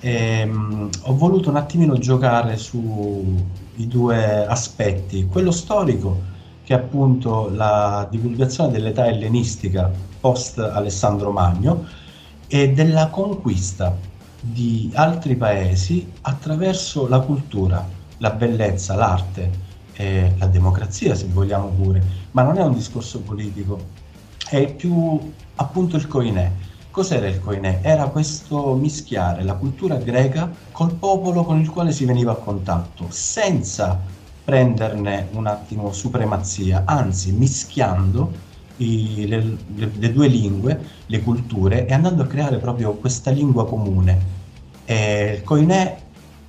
ehm, 0.01 0.91
ho 1.03 1.17
voluto 1.17 1.49
un 1.49 1.57
attimino 1.57 1.97
giocare 1.97 2.59
sui 2.59 3.47
due 3.87 4.47
aspetti, 4.47 5.27
quello 5.27 5.53
storico, 5.53 6.21
che 6.65 6.75
è 6.75 6.77
appunto 6.77 7.49
la 7.51 8.07
divulgazione 8.11 8.73
dell'età 8.73 9.07
ellenistica 9.07 9.91
post 10.21 10.59
Alessandro 10.59 11.31
Magno, 11.31 11.87
e 12.47 12.73
della 12.73 13.09
conquista 13.09 13.97
di 14.39 14.91
altri 14.95 15.35
paesi 15.35 16.11
attraverso 16.23 17.09
la 17.09 17.21
cultura, 17.21 17.87
la 18.19 18.31
bellezza, 18.31 18.97
l'arte, 18.97 19.51
eh, 19.95 20.35
la 20.37 20.47
democrazia 20.47 21.15
se 21.15 21.27
vogliamo 21.27 21.69
pure, 21.69 22.03
ma 22.33 22.43
non 22.43 22.59
è 22.59 22.63
un 22.63 22.75
discorso 22.75 23.21
politico, 23.21 24.00
è 24.51 24.75
più 24.75 25.33
appunto 25.57 25.97
il 25.97 26.09
Koinè. 26.09 26.51
Cos'era 26.91 27.29
il 27.29 27.41
Koinè? 27.41 27.81
Era 27.83 28.07
questo 28.07 28.75
mischiare 28.75 29.45
la 29.45 29.55
cultura 29.55 29.95
greca 29.97 30.51
col 30.73 30.95
popolo 30.95 31.45
con 31.45 31.61
il 31.61 31.71
quale 31.71 31.93
si 31.93 32.05
veniva 32.05 32.33
a 32.33 32.37
contatto, 32.37 33.07
senza 33.11 33.99
prenderne 34.43 35.29
un 35.33 35.47
attimo 35.47 35.93
supremazia, 35.93 36.83
anzi 36.85 37.31
mischiando 37.31 38.33
i, 38.79 39.27
le, 39.29 39.57
le, 39.77 39.91
le, 39.97 40.13
due 40.13 40.27
lingue, 40.27 40.81
le 41.07 41.21
culture 41.23 41.87
e 41.87 41.93
andando 41.95 42.23
a 42.23 42.27
creare 42.27 42.57
proprio 42.59 42.95
questa 42.95 43.31
lingua 43.31 43.67
comune. 43.67 44.39
E 44.85 45.35
il 45.37 45.45
Koinè, 45.45 45.97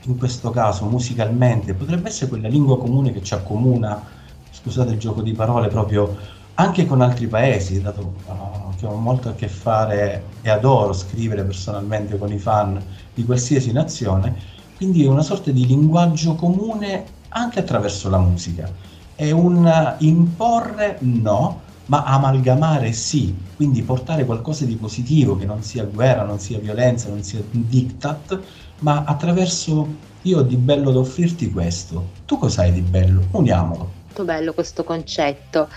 in 0.06 0.18
questo 0.18 0.50
caso 0.50 0.86
musicalmente, 0.86 1.76
potrebbe 1.76 2.10
essere 2.10 2.30
quella 2.30 2.48
lingua 2.48 2.80
comune 2.80 3.12
che 3.12 3.22
ci 3.22 3.36
accomuna, 3.36 4.04
scusate 4.50 4.94
il 4.94 4.98
gioco 4.98 5.22
di 5.22 5.34
parole, 5.34 5.68
proprio 5.68 6.40
anche 6.56 6.86
con 6.86 7.02
altri 7.02 7.28
paesi, 7.28 7.82
dato 7.82 8.14
uh, 8.26 8.76
che 8.78 8.86
ho 8.86 8.96
molto 8.96 9.30
a 9.30 9.34
che 9.34 9.48
fare 9.48 10.24
e 10.42 10.50
adoro 10.50 10.94
scrivere 10.94 11.44
personalmente 11.44 12.18
con 12.18 12.32
i 12.32 12.38
fan 12.38 12.82
di 13.14 13.24
qualsiasi 13.24 13.72
nazione, 13.72 14.36
quindi 14.76 15.04
è 15.04 15.08
una 15.08 15.24
sorta 15.24 15.52
di 15.52 15.66
linguaggio 15.66 16.36
comune 16.36 17.06
anche 17.30 17.60
attraverso 17.60 18.10
la 18.10 18.20
musica. 18.20 18.70
È 19.16 19.30
un 19.32 19.96
imporre 20.00 20.98
no, 21.02 21.62
ma 21.86 22.04
amalgamare 22.04 22.92
sì, 22.92 23.36
quindi 23.56 23.84
portare 23.84 24.26
qualcosa 24.26 24.66
di 24.66 24.76
positivo 24.76 25.38
che 25.38 25.46
non 25.46 25.62
sia 25.62 25.84
guerra, 25.84 26.24
non 26.24 26.40
sia 26.40 26.58
violenza, 26.58 27.10
non 27.10 27.22
sia 27.22 27.42
diktat, 27.50 28.40
ma 28.80 29.04
attraverso 29.06 29.88
io 30.24 30.40
ho 30.40 30.42
di 30.42 30.56
bello 30.56 30.92
da 30.92 31.00
offrirti 31.00 31.52
questo. 31.52 32.10
Tu 32.26 32.38
cos'hai 32.38 32.72
di 32.72 32.82
bello? 32.82 33.22
Uniamolo. 33.32 33.92
Molto 34.06 34.24
bello 34.24 34.54
questo 34.54 34.84
concetto. 34.84 35.70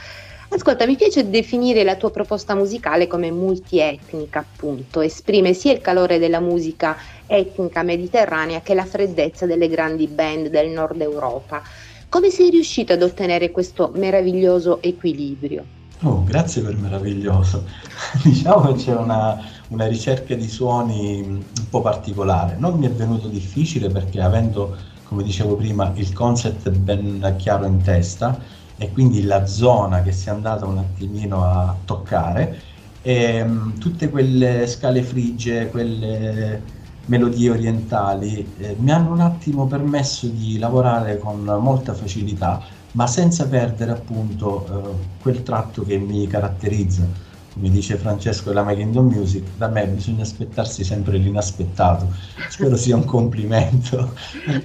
Ascolta, 0.55 0.87
mi 0.87 0.95
piace 0.95 1.29
definire 1.29 1.83
la 1.83 1.97
tua 1.97 2.13
proposta 2.13 2.55
musicale 2.55 3.09
come 3.09 3.33
multietnica, 3.33 4.39
appunto. 4.39 5.01
Esprime 5.01 5.53
sia 5.53 5.73
il 5.73 5.81
calore 5.81 6.21
della 6.21 6.39
musica 6.39 6.97
etnica 7.27 7.83
mediterranea 7.83 8.61
che 8.61 8.73
la 8.73 8.85
freddezza 8.85 9.47
delle 9.47 9.67
grandi 9.67 10.07
band 10.07 10.51
del 10.51 10.71
nord 10.71 11.01
Europa. 11.01 11.61
Come 12.09 12.31
sei 12.31 12.51
riuscito 12.51 12.93
ad 12.93 13.03
ottenere 13.03 13.51
questo 13.51 13.91
meraviglioso 13.97 14.81
equilibrio? 14.81 15.65
Oh, 16.03 16.23
grazie 16.23 16.63
per 16.63 16.77
meraviglioso. 16.77 17.65
diciamo 18.23 18.73
che 18.73 18.81
c'è 18.81 18.95
una, 18.95 19.37
una 19.71 19.87
ricerca 19.89 20.37
di 20.37 20.49
suoni 20.49 21.21
un 21.21 21.69
po' 21.69 21.81
particolare. 21.81 22.55
Non 22.61 22.79
mi 22.79 22.87
è 22.87 22.91
venuto 22.91 23.27
difficile 23.27 23.89
perché 23.89 24.21
avendo, 24.21 24.77
come 25.03 25.25
dicevo 25.25 25.57
prima, 25.57 25.93
il 25.97 26.13
concept 26.13 26.71
ben 26.71 27.35
chiaro 27.39 27.67
in 27.67 27.83
testa, 27.83 28.63
e 28.77 28.91
quindi 28.93 29.23
la 29.23 29.47
zona 29.47 30.03
che 30.03 30.13
si 30.13 30.29
è 30.29 30.33
andata 30.33 30.67
un 30.67 30.79
attimino 30.79 31.45
a 31.45 31.81
toccare, 31.85 32.61
e, 33.01 33.43
um, 33.43 33.79
tutte 33.79 34.09
quelle 34.11 34.67
scale 34.67 35.03
frigie, 35.03 35.69
quelle 35.71 36.73
melodie 37.07 37.51
orientali 37.51 38.55
eh, 38.57 38.77
mi 38.79 38.91
hanno 38.91 39.13
un 39.13 39.21
attimo 39.21 39.67
permesso 39.67 40.29
di 40.29 40.59
lavorare 40.59 41.19
con 41.19 41.43
molta 41.45 41.95
facilità, 41.95 42.67
ma 42.93 43.07
senza 43.07 43.47
perdere 43.49 43.91
appunto 43.93 45.03
eh, 45.03 45.17
quel 45.19 45.43
tratto 45.43 45.85
che 45.85 45.99
mi 45.99 46.27
caratterizza 46.27 47.11
come 47.55 47.71
dice 47.71 47.97
Francesco 47.97 48.49
della 48.49 48.67
Kingdom 48.75 49.07
Music, 49.07 49.45
da 49.57 49.69
me 49.69 49.87
bisogna 49.87 50.23
aspettarsi 50.23 50.83
sempre 50.83 51.19
l'inaspettato. 51.19 52.13
Spero 52.49 52.77
sia 52.77 52.97
un 52.97 53.05
complimento. 53.05 54.13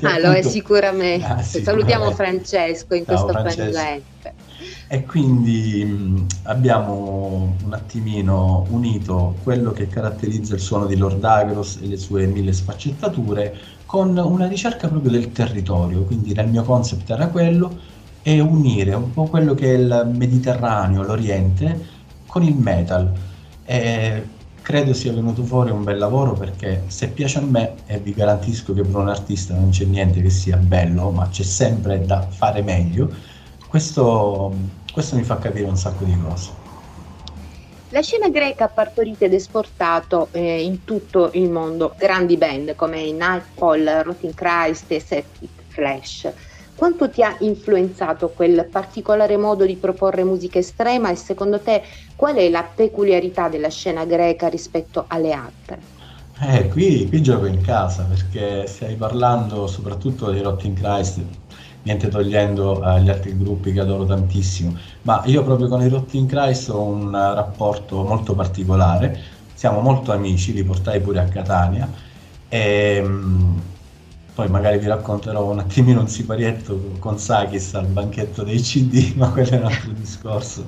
Ah, 0.02 0.18
lo 0.18 0.32
è 0.32 0.42
sicuramente. 0.42 1.24
Ah, 1.24 1.42
Salutiamo 1.42 2.10
Francesco 2.12 2.96
in 2.96 3.06
Ciao, 3.06 3.26
questo 3.26 3.40
frangente. 3.40 4.34
E 4.88 5.06
quindi 5.06 5.86
mh, 5.86 6.26
abbiamo 6.44 7.54
un 7.64 7.74
attimino 7.74 8.66
unito 8.70 9.36
quello 9.44 9.72
che 9.72 9.88
caratterizza 9.88 10.56
il 10.56 10.60
suono 10.60 10.88
di 10.88 10.98
Lord 10.98 11.24
Agros 11.24 11.78
e 11.84 11.86
le 11.86 11.98
sue 11.98 12.26
mille 12.26 12.52
sfaccettature 12.52 13.56
con 13.86 14.18
una 14.18 14.48
ricerca 14.48 14.88
proprio 14.88 15.12
del 15.12 15.32
territorio, 15.32 16.02
quindi 16.06 16.32
il 16.32 16.48
mio 16.48 16.64
concept 16.64 17.08
era 17.12 17.28
quello, 17.28 17.98
e 18.22 18.40
unire 18.40 18.94
un 18.96 19.14
po' 19.14 19.26
quello 19.26 19.54
che 19.54 19.74
è 19.74 19.78
il 19.78 20.12
Mediterraneo, 20.14 21.04
l'Oriente, 21.04 21.98
con 22.30 22.44
il 22.44 22.56
metal. 22.56 23.12
E 23.66 24.24
credo 24.62 24.94
sia 24.94 25.12
venuto 25.12 25.44
fuori 25.44 25.72
un 25.72 25.84
bel 25.84 25.98
lavoro 25.98 26.34
perché 26.34 26.84
se 26.88 27.08
piace 27.10 27.40
a 27.40 27.42
me, 27.42 27.74
e 27.88 27.98
vi 27.98 28.14
garantisco 28.14 28.72
che 28.74 28.84
per 28.84 28.96
un 28.96 29.10
artista 29.10 29.56
non 29.56 29.72
c'è 29.72 29.86
niente 29.86 30.22
che 30.22 30.30
sia 30.30 30.58
bello, 30.58 31.10
ma 31.10 31.28
c'è 31.28 31.42
sempre 31.42 32.06
da 32.06 32.22
fare 32.22 32.62
meglio, 32.62 33.10
questo, 33.68 34.54
questo 34.94 35.16
mi 35.16 35.24
fa 35.24 35.38
capire 35.40 35.66
un 35.66 35.76
sacco 35.76 36.04
di 36.04 36.16
cose. 36.22 36.52
La 37.90 38.02
scena 38.02 38.30
greca 38.30 38.66
ha 38.66 38.70
partorito 38.70 39.26
ed 39.26 39.34
esportato 39.34 40.28
eh, 40.34 40.62
in 40.62 40.84
tutto 40.84 41.32
il 41.34 41.50
mondo 41.50 41.96
grandi 41.98 42.38
band 42.38 42.76
come 42.76 43.12
Nightfall, 43.12 44.04
Rotting 44.04 44.36
Christ 44.36 44.92
e 44.92 45.00
Septic 45.00 45.50
Flash. 45.70 46.32
Quanto 46.80 47.10
ti 47.10 47.22
ha 47.22 47.36
influenzato 47.40 48.30
quel 48.30 48.66
particolare 48.72 49.36
modo 49.36 49.66
di 49.66 49.76
proporre 49.76 50.24
musica 50.24 50.60
estrema 50.60 51.12
e 51.12 51.18
secondo 51.18 51.60
te 51.60 51.84
qual 52.16 52.36
è 52.36 52.50
la 52.50 52.64
peculiarità 52.64 53.50
della 53.50 53.68
scena 53.68 54.06
greca 54.06 54.48
rispetto 54.48 55.04
alle 55.10 55.34
altre? 55.34 55.78
Eh, 56.40 56.70
qui, 56.70 57.06
qui 57.10 57.22
gioco 57.22 57.48
in 57.48 57.60
casa 57.60 58.04
perché 58.04 58.66
stai 58.66 58.96
parlando 58.96 59.68
soprattutto 59.68 60.32
di 60.32 60.40
Rotting 60.40 60.78
Christ, 60.80 61.20
niente 61.82 62.08
togliendo 62.08 62.80
agli 62.80 63.10
altri 63.10 63.38
gruppi 63.38 63.74
che 63.74 63.82
adoro 63.82 64.06
tantissimo, 64.06 64.78
ma 65.02 65.22
io 65.26 65.44
proprio 65.44 65.68
con 65.68 65.82
i 65.82 65.90
Rotting 65.90 66.30
Christ 66.30 66.70
ho 66.70 66.82
un 66.82 67.12
rapporto 67.12 68.04
molto 68.04 68.36
particolare, 68.36 69.20
siamo 69.54 69.82
molto 69.82 70.14
amici, 70.14 70.54
li 70.54 70.64
portai 70.64 71.02
pure 71.02 71.20
a 71.20 71.26
Catania. 71.26 71.92
E 72.48 73.04
poi 74.40 74.48
magari 74.48 74.80
vi 74.80 74.88
racconterò 74.88 75.52
un 75.52 75.60
attimino 75.60 76.00
un 76.00 76.08
siparietto 76.08 76.96
con 77.00 77.20
Sakis 77.20 77.74
al 77.74 77.88
banchetto 77.88 78.44
dei 78.44 78.62
CD, 78.62 79.16
ma 79.18 79.30
quello 79.32 79.50
è 79.50 79.58
un 79.58 79.66
altro 79.66 79.92
discorso. 79.92 80.66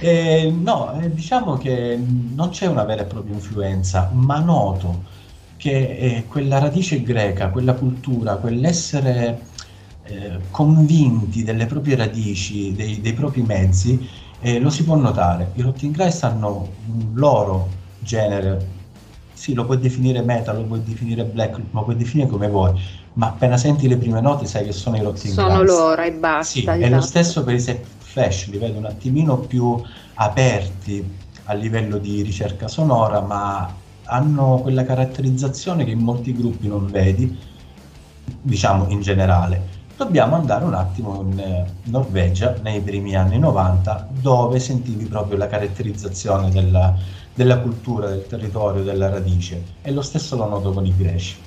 E, 0.00 0.52
no, 0.52 1.00
eh, 1.00 1.12
diciamo 1.14 1.56
che 1.56 1.96
non 1.96 2.48
c'è 2.48 2.66
una 2.66 2.82
vera 2.82 3.02
e 3.02 3.04
propria 3.04 3.34
influenza, 3.34 4.10
ma 4.12 4.40
noto 4.40 5.04
che 5.56 5.96
eh, 5.96 6.24
quella 6.26 6.58
radice 6.58 7.04
greca, 7.04 7.50
quella 7.50 7.74
cultura, 7.74 8.34
quell'essere 8.34 9.40
eh, 10.02 10.40
convinti 10.50 11.44
delle 11.44 11.66
proprie 11.66 11.94
radici, 11.94 12.74
dei, 12.74 13.00
dei 13.00 13.12
propri 13.12 13.42
mezzi, 13.42 14.08
eh, 14.40 14.58
lo 14.58 14.70
si 14.70 14.82
può 14.82 14.96
notare. 14.96 15.52
I 15.54 15.62
Rotting 15.62 15.94
Christ 15.94 16.24
hanno 16.24 16.68
un 16.88 17.12
loro 17.14 17.68
genere 18.00 18.82
sì, 19.34 19.52
lo 19.52 19.64
puoi 19.64 19.78
definire 19.78 20.22
metal, 20.22 20.56
lo 20.56 20.64
puoi 20.64 20.82
definire 20.82 21.24
black, 21.24 21.60
lo 21.70 21.82
puoi 21.84 21.96
definire 21.96 22.28
come 22.30 22.48
vuoi, 22.48 22.72
ma 23.14 23.26
appena 23.26 23.56
senti 23.56 23.88
le 23.88 23.96
prime 23.96 24.20
note 24.20 24.46
sai 24.46 24.64
che 24.64 24.72
sono 24.72 24.96
i 24.96 25.02
Rotting 25.02 25.32
Sono 25.32 25.62
loro 25.62 26.02
e 26.02 26.12
basta. 26.12 26.52
Sì, 26.52 26.60
esatto. 26.60 26.80
è 26.80 26.88
lo 26.88 27.00
stesso 27.00 27.44
per 27.44 27.54
i 27.54 27.60
set 27.60 27.84
flash, 27.98 28.48
li 28.48 28.58
vedo 28.58 28.78
un 28.78 28.86
attimino 28.86 29.38
più 29.38 29.80
aperti 30.14 31.22
a 31.44 31.52
livello 31.54 31.98
di 31.98 32.22
ricerca 32.22 32.68
sonora, 32.68 33.20
ma 33.20 33.72
hanno 34.04 34.58
quella 34.62 34.84
caratterizzazione 34.84 35.84
che 35.84 35.90
in 35.90 36.00
molti 36.00 36.34
gruppi 36.34 36.66
non 36.66 36.90
vedi, 36.90 37.36
diciamo 38.40 38.88
in 38.88 39.00
generale. 39.00 39.82
Dobbiamo 39.96 40.34
andare 40.34 40.64
un 40.64 40.74
attimo 40.74 41.20
in 41.20 41.38
eh, 41.38 41.66
Norvegia 41.84 42.56
nei 42.62 42.80
primi 42.80 43.14
anni 43.14 43.38
90, 43.38 44.08
dove 44.20 44.58
sentivi 44.58 45.04
proprio 45.04 45.36
la 45.36 45.46
caratterizzazione 45.46 46.50
della, 46.50 46.96
della 47.32 47.58
cultura, 47.60 48.08
del 48.08 48.26
territorio, 48.26 48.82
della 48.82 49.08
radice. 49.08 49.62
E 49.82 49.92
lo 49.92 50.02
stesso 50.02 50.34
lo 50.34 50.48
noto 50.48 50.72
con 50.72 50.84
i 50.84 50.94
greci 50.96 51.43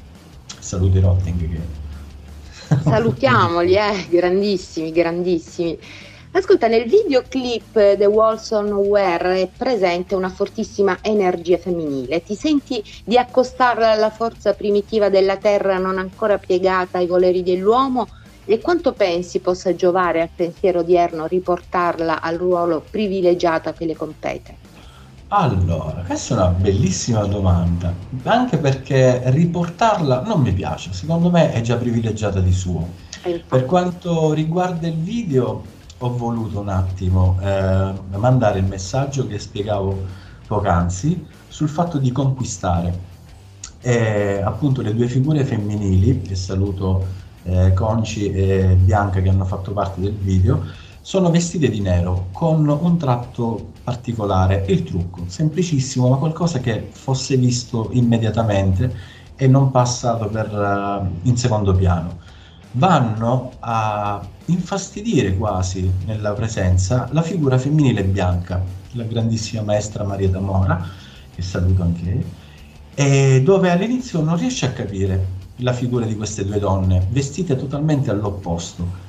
saluti 0.67 0.99
Rotting 0.99 1.49
che... 1.49 1.85
Salutiamoli, 2.83 3.75
eh, 3.75 4.05
grandissimi, 4.09 4.91
grandissimi. 4.91 5.79
Ascolta, 6.31 6.67
nel 6.67 6.89
videoclip 6.89 7.95
The 7.95 8.05
Walls 8.05 8.51
on 8.51 8.67
Nowhere 8.67 9.41
è 9.41 9.49
presente 9.55 10.13
una 10.13 10.27
fortissima 10.27 10.97
energia 11.01 11.57
femminile. 11.57 12.21
Ti 12.21 12.35
senti 12.35 12.83
di 13.05 13.17
accostarla 13.17 13.91
alla 13.91 14.09
forza 14.09 14.53
primitiva 14.53 15.07
della 15.07 15.37
terra 15.37 15.77
non 15.77 15.97
ancora 15.97 16.37
piegata 16.37 16.97
ai 16.97 17.07
voleri 17.07 17.43
dell'uomo? 17.43 18.05
E 18.43 18.59
quanto 18.59 18.91
pensi 18.91 19.39
possa 19.39 19.73
giovare 19.73 20.21
al 20.21 20.29
pensiero 20.35 20.79
odierno 20.79 21.27
riportarla 21.27 22.21
al 22.21 22.35
ruolo 22.35 22.83
privilegiato 22.89 23.71
che 23.71 23.85
le 23.85 23.95
compete? 23.95 24.66
Allora, 25.29 26.03
questa 26.05 26.35
è 26.35 26.37
una 26.37 26.47
bellissima 26.51 27.25
domanda, 27.25 27.93
anche 28.23 28.57
perché 28.57 29.23
riportarla 29.25 30.21
non 30.21 30.39
mi 30.39 30.53
piace, 30.53 30.93
secondo 30.93 31.29
me 31.29 31.51
è 31.51 31.59
già 31.59 31.75
privilegiata 31.75 32.39
di 32.39 32.53
suo. 32.53 32.87
Per 33.45 33.65
quanto 33.65 34.31
riguarda 34.31 34.87
il 34.87 34.95
video, 34.95 35.63
ho 35.97 36.15
voluto 36.15 36.61
un 36.61 36.69
attimo 36.69 37.37
eh, 37.41 37.91
mandare 38.15 38.59
il 38.59 38.65
messaggio 38.65 39.27
che 39.27 39.37
spiegavo 39.37 40.01
poc'anzi 40.47 41.25
sul 41.49 41.67
fatto 41.67 41.97
di 41.97 42.13
conquistare. 42.13 42.97
E, 43.81 44.41
appunto 44.41 44.81
le 44.81 44.95
due 44.95 45.07
figure 45.07 45.43
femminili, 45.43 46.21
che 46.21 46.35
saluto 46.35 47.05
eh, 47.43 47.73
Conci 47.73 48.31
e 48.31 48.77
Bianca 48.79 49.21
che 49.21 49.27
hanno 49.27 49.45
fatto 49.45 49.73
parte 49.73 49.99
del 49.99 50.13
video, 50.13 50.63
sono 51.07 51.29
vestite 51.29 51.69
di 51.69 51.79
nero 51.79 52.27
con 52.33 52.67
un 52.67 52.97
tratto 52.97 53.71
particolare, 53.81 54.65
il 54.67 54.83
trucco, 54.83 55.23
semplicissimo, 55.27 56.09
ma 56.09 56.17
qualcosa 56.17 56.59
che 56.59 56.89
fosse 56.91 57.37
visto 57.37 57.87
immediatamente 57.93 58.93
e 59.37 59.47
non 59.47 59.71
passato 59.71 60.27
per, 60.27 60.51
uh, 60.51 61.07
in 61.25 61.37
secondo 61.37 61.73
piano. 61.73 62.19
Vanno 62.73 63.53
a 63.59 64.21
infastidire 64.47 65.37
quasi 65.37 65.89
nella 66.05 66.33
presenza 66.33 67.07
la 67.13 67.21
figura 67.21 67.57
femminile 67.57 68.03
bianca, 68.03 68.61
la 68.91 69.03
grandissima 69.03 69.61
maestra 69.61 70.03
Maria 70.03 70.27
D'Amora, 70.27 70.85
che 71.33 71.41
saluto 71.41 71.83
anche 71.83 72.25
e 72.95 73.41
dove 73.45 73.71
all'inizio 73.71 74.21
non 74.21 74.35
riesce 74.35 74.65
a 74.65 74.71
capire 74.71 75.25
la 75.59 75.71
figura 75.71 76.05
di 76.05 76.17
queste 76.17 76.43
due 76.43 76.59
donne, 76.59 77.07
vestite 77.11 77.55
totalmente 77.55 78.11
all'opposto 78.11 79.06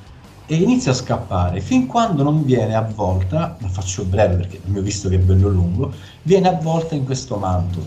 e 0.51 0.55
inizia 0.55 0.93
a 0.93 0.95
scappare 0.95 1.61
fin 1.61 1.85
quando 1.85 2.23
non 2.23 2.43
viene 2.43 2.73
avvolta, 2.73 3.55
la 3.59 3.67
faccio 3.67 4.03
breve 4.03 4.33
perché 4.35 4.57
abbiamo 4.57 4.81
visto 4.81 5.07
che 5.07 5.13
è 5.13 5.19
bello 5.19 5.47
lungo, 5.47 5.93
viene 6.23 6.47
avvolta 6.47 6.95
in 6.95 7.05
questo 7.05 7.37
manto. 7.37 7.85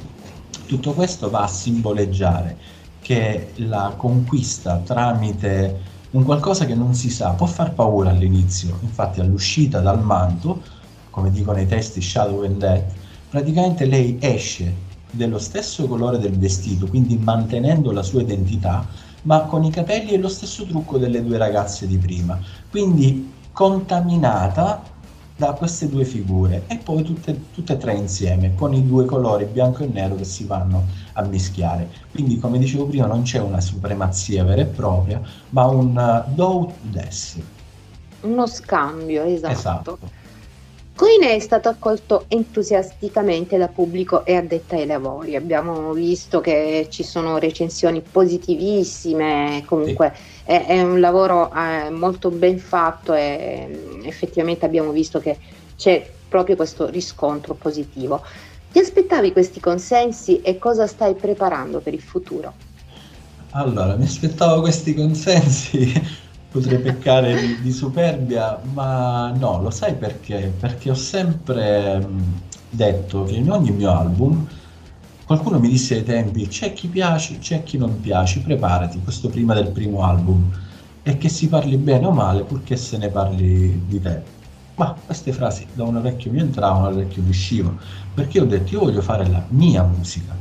Tutto 0.67 0.93
questo 0.93 1.29
va 1.29 1.43
a 1.43 1.49
simboleggiare 1.49 2.57
che 3.01 3.51
la 3.57 3.95
conquista 3.97 4.77
tramite 4.77 5.81
un 6.13 6.23
qualcosa 6.23 6.65
che 6.65 6.77
non 6.77 6.95
si 6.95 7.11
sa 7.11 7.31
può 7.31 7.47
far 7.47 7.73
paura 7.73 8.11
all'inizio, 8.11 8.79
infatti 8.83 9.19
all'uscita 9.19 9.81
dal 9.81 10.01
manto, 10.01 10.63
come 11.11 11.33
dicono 11.33 11.61
i 11.61 11.67
testi 11.67 12.01
Shadow 12.01 12.45
and 12.45 12.59
Death, 12.59 12.93
praticamente 13.29 13.87
lei 13.87 14.19
esce 14.21 14.73
dello 15.11 15.41
stesso 15.41 15.89
colore 15.89 16.21
del 16.21 16.39
vestito, 16.39 16.87
quindi 16.87 17.17
mantenendo 17.17 17.91
la 17.91 18.05
sua 18.05 18.21
identità, 18.23 18.87
ma 19.23 19.43
con 19.43 19.64
i 19.64 19.70
capelli 19.70 20.11
e 20.11 20.18
lo 20.18 20.29
stesso 20.29 20.64
trucco 20.64 20.99
delle 20.99 21.23
due 21.23 21.39
ragazze 21.39 21.87
di 21.87 21.99
prima. 21.99 22.39
Quindi 22.70 23.33
contaminata 23.53 24.83
da 25.37 25.53
queste 25.53 25.89
due 25.89 26.05
figure 26.05 26.64
e 26.66 26.77
poi 26.77 27.03
tutte, 27.03 27.51
tutte 27.53 27.73
e 27.73 27.77
tre 27.77 27.95
insieme 27.95 28.55
con 28.55 28.75
i 28.75 28.87
due 28.87 29.05
colori 29.07 29.45
bianco 29.45 29.83
e 29.83 29.87
nero 29.87 30.14
che 30.14 30.25
si 30.25 30.45
vanno 30.45 30.87
a 31.14 31.23
mischiare. 31.23 31.91
Quindi, 32.12 32.39
come 32.39 32.59
dicevo 32.59 32.87
prima, 32.87 33.07
non 33.07 33.23
c'è 33.23 33.41
una 33.41 33.61
supremazia 33.61 34.45
vera 34.45 34.62
e 34.62 34.66
propria, 34.66 35.20
ma 35.51 35.66
un 35.66 35.97
uh, 35.97 36.33
do 36.35 36.73
des. 36.83 37.41
Uno 38.20 38.47
scambio, 38.47 39.25
esatto. 39.25 39.53
esatto. 39.53 39.99
Coine 40.95 41.34
è 41.34 41.38
stato 41.38 41.68
accolto 41.68 42.26
entusiasticamente 42.28 43.57
da 43.57 43.68
pubblico 43.68 44.24
e 44.26 44.36
addetta 44.36 44.76
ai 44.76 44.86
lavori. 44.86 45.36
Abbiamo 45.36 45.93
visto 45.93 46.40
che 46.40 46.88
ci 46.90 47.03
sono 47.03 47.38
recensioni 47.38 48.03
positivissime, 48.03 49.64
comunque 49.66 50.12
sì. 50.14 50.51
è, 50.51 50.66
è, 50.66 50.82
un 50.82 51.01
lavoro 51.01 51.51
eh, 51.55 51.88
molto 51.90 52.30
ben 52.30 52.59
fatto 52.59 53.14
e 53.14 53.68
mm, 53.68 54.05
effettivamente 54.05 54.66
abbiamo 54.66 54.90
visto 54.90 55.18
che 55.18 55.38
c'è 55.76 56.07
proprio 56.28 56.57
questo 56.57 56.88
riscontro 56.88 57.55
positivo. 57.55 58.22
Ti 58.70 58.78
aspettavi 58.78 59.32
questi 59.32 59.61
consensi 59.61 60.40
e 60.43 60.59
cosa 60.59 60.86
stai 60.86 61.14
preparando 61.14 61.80
per 61.80 61.95
il 61.95 62.03
futuro? 62.03 62.53
Allora, 63.51 63.97
mi 63.97 64.05
aspettavo 64.05 64.61
questi 64.61 64.95
consensi 64.95 65.93
potrei 66.53 66.79
peccare 66.79 67.41
di, 67.41 67.61
di, 67.63 67.73
superbia, 67.73 68.61
ma 68.75 69.31
no, 69.31 69.63
lo 69.63 69.71
sai 69.71 69.95
perché? 69.95 70.53
Perché 70.61 70.91
ho 70.91 70.95
sempre 70.95 71.99
mm, 71.99 72.21
detto 72.69 73.25
che 73.25 73.37
in 73.37 73.51
ogni 73.51 73.71
mio 73.71 73.91
album 73.91 74.47
qualcuno 75.25 75.59
mi 75.59 75.71
disse 75.71 75.95
ai 75.95 76.03
tempi 76.03 76.47
c'è 76.49 76.75
chi 76.75 76.89
piace, 76.89 77.39
c'è 77.39 77.63
chi 77.63 77.79
non 77.79 78.01
piace, 78.01 78.41
preparati, 78.41 79.01
questo 79.03 79.31
prima 79.31 79.55
del 79.55 79.71
primo 79.71 80.03
album, 80.03 80.51
e 81.03 81.17
che 81.17 81.31
si 81.31 81.49
parli 81.49 81.79
bene 81.79 82.07
o 82.07 82.11
male 82.11 82.43
purché 82.43 82.77
se 82.77 82.99
ne 82.99 83.09
parli 83.09 83.87
di 83.87 84.01
te. 84.01 84.23
Ma 84.75 84.95
queste 85.07 85.33
frasi 85.33 85.67
da 85.73 85.85
un 85.85 85.97
orecchio 85.97 86.31
mi 86.31 86.41
entravano, 86.41 86.85
dall'orecchio 86.85 87.23
mi 87.23 87.31
uscivano, 87.31 87.79
perché 88.13 88.41
ho 88.41 88.45
detto 88.45 88.75
io 88.75 88.81
voglio 88.81 89.01
fare 89.01 89.27
la 89.27 89.43
mia 89.49 89.83
musica, 89.83 90.37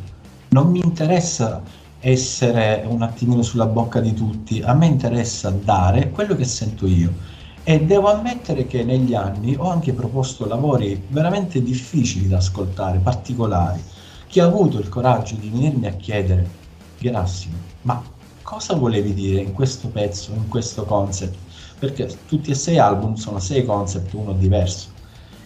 non 0.49 0.71
mi 0.71 0.81
interessa 0.83 1.61
essere 2.01 2.83
un 2.87 3.03
attimino 3.03 3.43
sulla 3.43 3.67
bocca 3.67 3.99
di 3.99 4.13
tutti, 4.13 4.61
a 4.61 4.73
me 4.73 4.87
interessa 4.87 5.51
dare 5.51 6.09
quello 6.09 6.35
che 6.35 6.45
sento 6.45 6.87
io 6.87 7.13
e 7.63 7.79
devo 7.81 8.11
ammettere 8.11 8.65
che 8.65 8.83
negli 8.83 9.13
anni 9.13 9.55
ho 9.55 9.69
anche 9.69 9.93
proposto 9.93 10.47
lavori 10.47 10.99
veramente 11.09 11.61
difficili 11.61 12.27
da 12.27 12.37
ascoltare, 12.37 12.97
particolari. 12.97 13.81
Chi 14.27 14.39
ha 14.39 14.45
avuto 14.45 14.79
il 14.79 14.89
coraggio 14.89 15.35
di 15.35 15.49
venirmi 15.49 15.85
a 15.85 15.93
chiedere, 15.93 16.59
Gerassimo, 16.97 17.55
ma 17.83 18.01
cosa 18.41 18.73
volevi 18.73 19.13
dire 19.13 19.41
in 19.41 19.53
questo 19.53 19.89
pezzo, 19.89 20.31
in 20.33 20.47
questo 20.47 20.85
concept? 20.85 21.37
Perché 21.77 22.09
tutti 22.27 22.49
e 22.51 22.55
sei 22.55 22.79
album 22.79 23.13
sono 23.13 23.39
sei 23.39 23.63
concept, 23.63 24.13
uno 24.13 24.33
diverso. 24.33 24.89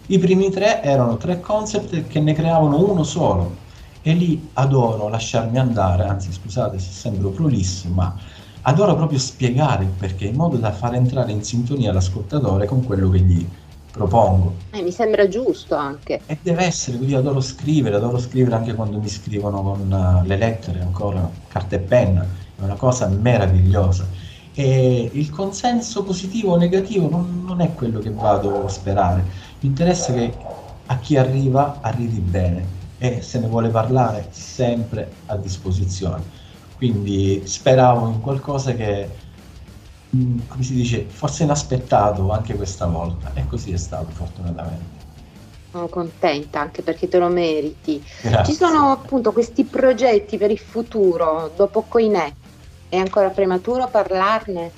I 0.07 0.17
primi 0.19 0.49
tre 0.51 0.83
erano 0.83 1.17
tre 1.17 1.41
concept 1.41 2.07
che 2.07 2.19
ne 2.19 2.33
creavano 2.33 2.89
uno 2.89 3.03
solo, 3.03 3.63
e 4.07 4.13
lì 4.13 4.49
adoro 4.53 5.09
lasciarmi 5.09 5.57
andare, 5.57 6.03
anzi 6.03 6.31
scusate 6.31 6.77
se 6.77 6.91
sembro 6.91 7.29
prolisso, 7.29 7.89
ma 7.89 8.15
adoro 8.61 8.95
proprio 8.95 9.17
spiegare 9.17 9.85
il 9.85 9.89
perché 9.89 10.25
in 10.25 10.35
modo 10.35 10.57
da 10.57 10.71
far 10.71 10.93
entrare 10.93 11.31
in 11.31 11.43
sintonia 11.43 11.91
l'ascoltatore 11.91 12.67
con 12.67 12.83
quello 12.83 13.09
che 13.09 13.19
gli 13.21 13.47
propongo. 13.89 14.53
Eh, 14.69 14.83
mi 14.83 14.91
sembra 14.91 15.27
giusto 15.27 15.73
anche. 15.73 16.21
E 16.27 16.37
deve 16.39 16.65
essere 16.65 16.99
così, 16.99 17.15
adoro 17.15 17.41
scrivere, 17.41 17.95
adoro 17.95 18.19
scrivere 18.19 18.53
anche 18.53 18.75
quando 18.75 18.99
mi 18.99 19.09
scrivono 19.09 19.63
con 19.63 19.91
uh, 19.91 20.27
le 20.27 20.37
lettere, 20.37 20.81
ancora 20.81 21.27
carta 21.47 21.75
e 21.75 21.79
penna, 21.79 22.21
è 22.21 22.61
una 22.61 22.75
cosa 22.75 23.07
meravigliosa. 23.07 24.05
E 24.53 25.09
il 25.11 25.31
consenso 25.31 26.03
positivo 26.03 26.51
o 26.51 26.57
negativo 26.57 27.09
non, 27.09 27.41
non 27.43 27.59
è 27.59 27.73
quello 27.73 27.97
che 27.97 28.11
vado 28.11 28.65
a 28.65 28.69
sperare, 28.69 29.25
mi 29.61 29.69
interessa 29.69 30.13
che 30.13 30.31
a 30.85 30.97
chi 30.99 31.17
arriva 31.17 31.79
arrivi 31.81 32.19
bene 32.19 32.74
e 32.97 33.21
se 33.21 33.39
ne 33.39 33.47
vuole 33.47 33.69
parlare 33.69 34.27
sempre 34.31 35.11
a 35.27 35.35
disposizione. 35.35 36.23
Quindi 36.77 37.41
speravo 37.45 38.07
in 38.07 38.21
qualcosa 38.21 38.73
che, 38.73 39.09
mm, 40.15 40.39
come 40.47 40.63
si 40.63 40.73
dice, 40.73 41.05
fosse 41.07 41.43
inaspettato 41.43 42.31
anche 42.31 42.55
questa 42.55 42.85
volta 42.85 43.31
e 43.33 43.45
così 43.47 43.71
è 43.71 43.77
stato 43.77 44.11
fortunatamente. 44.11 45.03
Sono 45.71 45.87
contenta 45.87 46.61
anche 46.61 46.81
perché 46.81 47.07
te 47.07 47.17
lo 47.17 47.27
meriti. 47.27 48.01
Grazie. 48.21 48.53
Ci 48.53 48.57
sono 48.57 48.91
appunto 48.91 49.33
questi 49.33 49.63
progetti 49.65 50.37
per 50.37 50.51
il 50.51 50.59
futuro 50.59 51.51
dopo 51.55 51.81
Coinè. 51.81 52.33
È 52.87 52.97
ancora 52.97 53.29
prematuro 53.29 53.87
parlarne? 53.89 54.71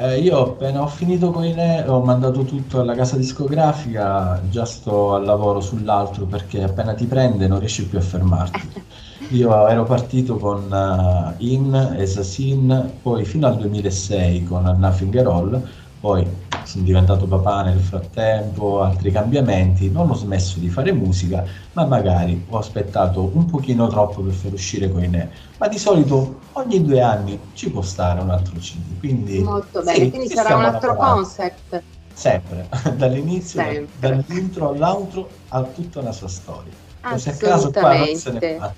Eh, 0.00 0.20
io 0.20 0.52
appena 0.52 0.82
ho 0.82 0.86
finito 0.86 1.32
con 1.32 1.44
i 1.44 1.52
ne 1.52 1.82
ho 1.88 2.00
mandato 2.04 2.44
tutto 2.44 2.78
alla 2.80 2.94
casa 2.94 3.16
discografica, 3.16 4.40
già 4.48 4.64
sto 4.64 5.14
al 5.14 5.24
lavoro 5.24 5.60
sull'altro 5.60 6.24
perché 6.26 6.62
appena 6.62 6.94
ti 6.94 7.06
prende 7.06 7.48
non 7.48 7.58
riesci 7.58 7.88
più 7.88 7.98
a 7.98 8.00
fermarti. 8.00 8.70
Io 9.30 9.66
ero 9.68 9.82
partito 9.82 10.38
con 10.38 10.70
uh, 10.70 11.34
In, 11.42 11.74
Assassin, 11.74 12.98
poi 13.02 13.24
fino 13.24 13.48
al 13.48 13.56
2006 13.56 14.44
con 14.44 14.62
Nothing 14.62 15.16
at 15.16 15.26
All, 15.26 15.68
poi 16.00 16.26
sono 16.64 16.84
diventato 16.84 17.26
papà 17.26 17.62
nel 17.62 17.80
frattempo, 17.80 18.82
altri 18.82 19.10
cambiamenti, 19.10 19.90
non 19.90 20.10
ho 20.10 20.14
smesso 20.14 20.58
di 20.58 20.68
fare 20.68 20.92
musica, 20.92 21.44
ma 21.72 21.86
magari 21.86 22.44
ho 22.48 22.58
aspettato 22.58 23.30
un 23.32 23.46
pochino 23.46 23.88
troppo 23.88 24.20
per 24.20 24.32
far 24.32 24.52
uscire 24.52 24.88
ne. 24.88 25.30
Ma 25.56 25.66
di 25.66 25.78
solito 25.78 26.40
ogni 26.52 26.84
due 26.84 27.00
anni 27.00 27.38
ci 27.54 27.70
può 27.70 27.82
stare 27.82 28.20
un 28.20 28.30
altro 28.30 28.54
CD. 28.58 28.98
Quindi, 28.98 29.38
Molto 29.40 29.82
bene, 29.82 29.98
sì, 29.98 30.10
quindi 30.10 30.28
sarà 30.28 30.56
un 30.56 30.64
altro 30.64 30.94
concept. 30.94 31.82
Sempre, 32.12 32.68
dall'inizio, 32.96 33.60
Sempre. 33.60 33.86
dall'intro 33.98 34.70
all'outro 34.70 35.28
ha 35.48 35.62
tutta 35.62 36.00
una 36.00 36.12
sua 36.12 36.28
storia. 36.28 36.72
Se 37.16 37.30
a 37.30 37.36
caso 37.36 37.70
qua 37.70 37.96
non 37.96 38.14
se 38.14 38.30
ne 38.32 38.56
fa. 38.58 38.74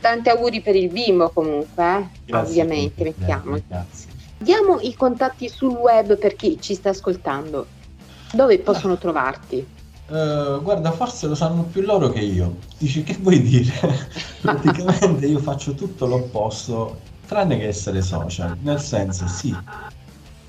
Tanti 0.00 0.28
auguri 0.28 0.60
per 0.60 0.76
il 0.76 0.88
bimbo 0.88 1.30
comunque, 1.30 2.10
eh? 2.26 2.34
Ovviamente, 2.34 3.02
mettiamo. 3.02 3.58
Grazie. 3.66 4.15
Diamo 4.38 4.80
i 4.80 4.94
contatti 4.94 5.48
sul 5.48 5.72
web 5.72 6.18
per 6.18 6.36
chi 6.36 6.60
ci 6.60 6.74
sta 6.74 6.90
ascoltando. 6.90 7.66
Dove 8.32 8.58
possono 8.58 8.92
ah. 8.92 8.98
trovarti? 8.98 9.66
Uh, 10.08 10.62
guarda, 10.62 10.92
forse 10.92 11.26
lo 11.26 11.34
sanno 11.34 11.62
più 11.62 11.80
loro 11.80 12.10
che 12.10 12.20
io. 12.20 12.56
Dici 12.76 13.02
che 13.02 13.16
vuoi 13.18 13.40
dire? 13.40 13.72
Praticamente 14.42 15.26
io 15.26 15.38
faccio 15.38 15.74
tutto 15.74 16.04
l'opposto, 16.06 17.00
tranne 17.26 17.56
che 17.56 17.68
essere 17.68 18.02
social. 18.02 18.58
Nel 18.60 18.78
senso, 18.78 19.26
sì, 19.26 19.56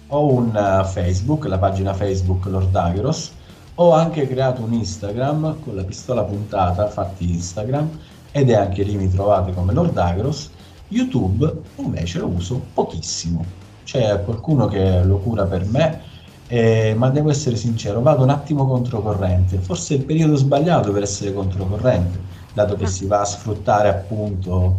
ho 0.07 0.33
un 0.33 0.47
uh, 0.53 0.85
Facebook, 0.85 1.45
la 1.45 1.57
pagina 1.57 1.93
Facebook 1.93 2.45
Lord 2.47 2.75
Agros, 2.75 3.31
ho 3.75 3.93
anche 3.93 4.27
creato 4.27 4.63
un 4.63 4.73
Instagram 4.73 5.61
con 5.61 5.75
la 5.75 5.83
pistola 5.85 6.23
puntata, 6.23 6.89
fatti 6.89 7.31
Instagram, 7.31 7.89
ed 8.31 8.49
è 8.49 8.53
anche 8.53 8.83
lì 8.83 8.95
mi 8.97 9.09
trovate 9.09 9.53
come 9.53 9.71
Lord 9.71 9.97
Agros. 9.97 10.51
YouTube 10.89 11.61
invece 11.77 12.19
lo 12.19 12.27
uso 12.27 12.61
pochissimo 12.73 13.65
c'è 13.87 14.21
qualcuno 14.21 14.67
che 14.67 15.01
lo 15.05 15.17
cura 15.19 15.45
per 15.45 15.65
me, 15.65 16.01
eh, 16.47 16.93
ma 16.97 17.09
devo 17.09 17.29
essere 17.29 17.55
sincero, 17.55 18.01
vado 18.01 18.23
un 18.23 18.29
attimo 18.29 18.67
controcorrente, 18.67 19.59
forse 19.59 19.95
è 19.95 19.97
il 19.97 20.03
periodo 20.03 20.35
sbagliato 20.35 20.91
per 20.91 21.03
essere 21.03 21.33
controcorrente, 21.33 22.19
dato 22.51 22.75
che 22.75 22.83
ah. 22.83 22.87
si 22.89 23.05
va 23.05 23.21
a 23.21 23.25
sfruttare 23.25 23.87
appunto, 23.87 24.75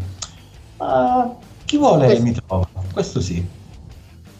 ma 0.77 1.35
chi 1.65 1.79
vuole 1.79 2.05
questo. 2.05 2.23
mi 2.23 2.33
trova, 2.33 2.69
questo 2.93 3.21
sì. 3.23 3.57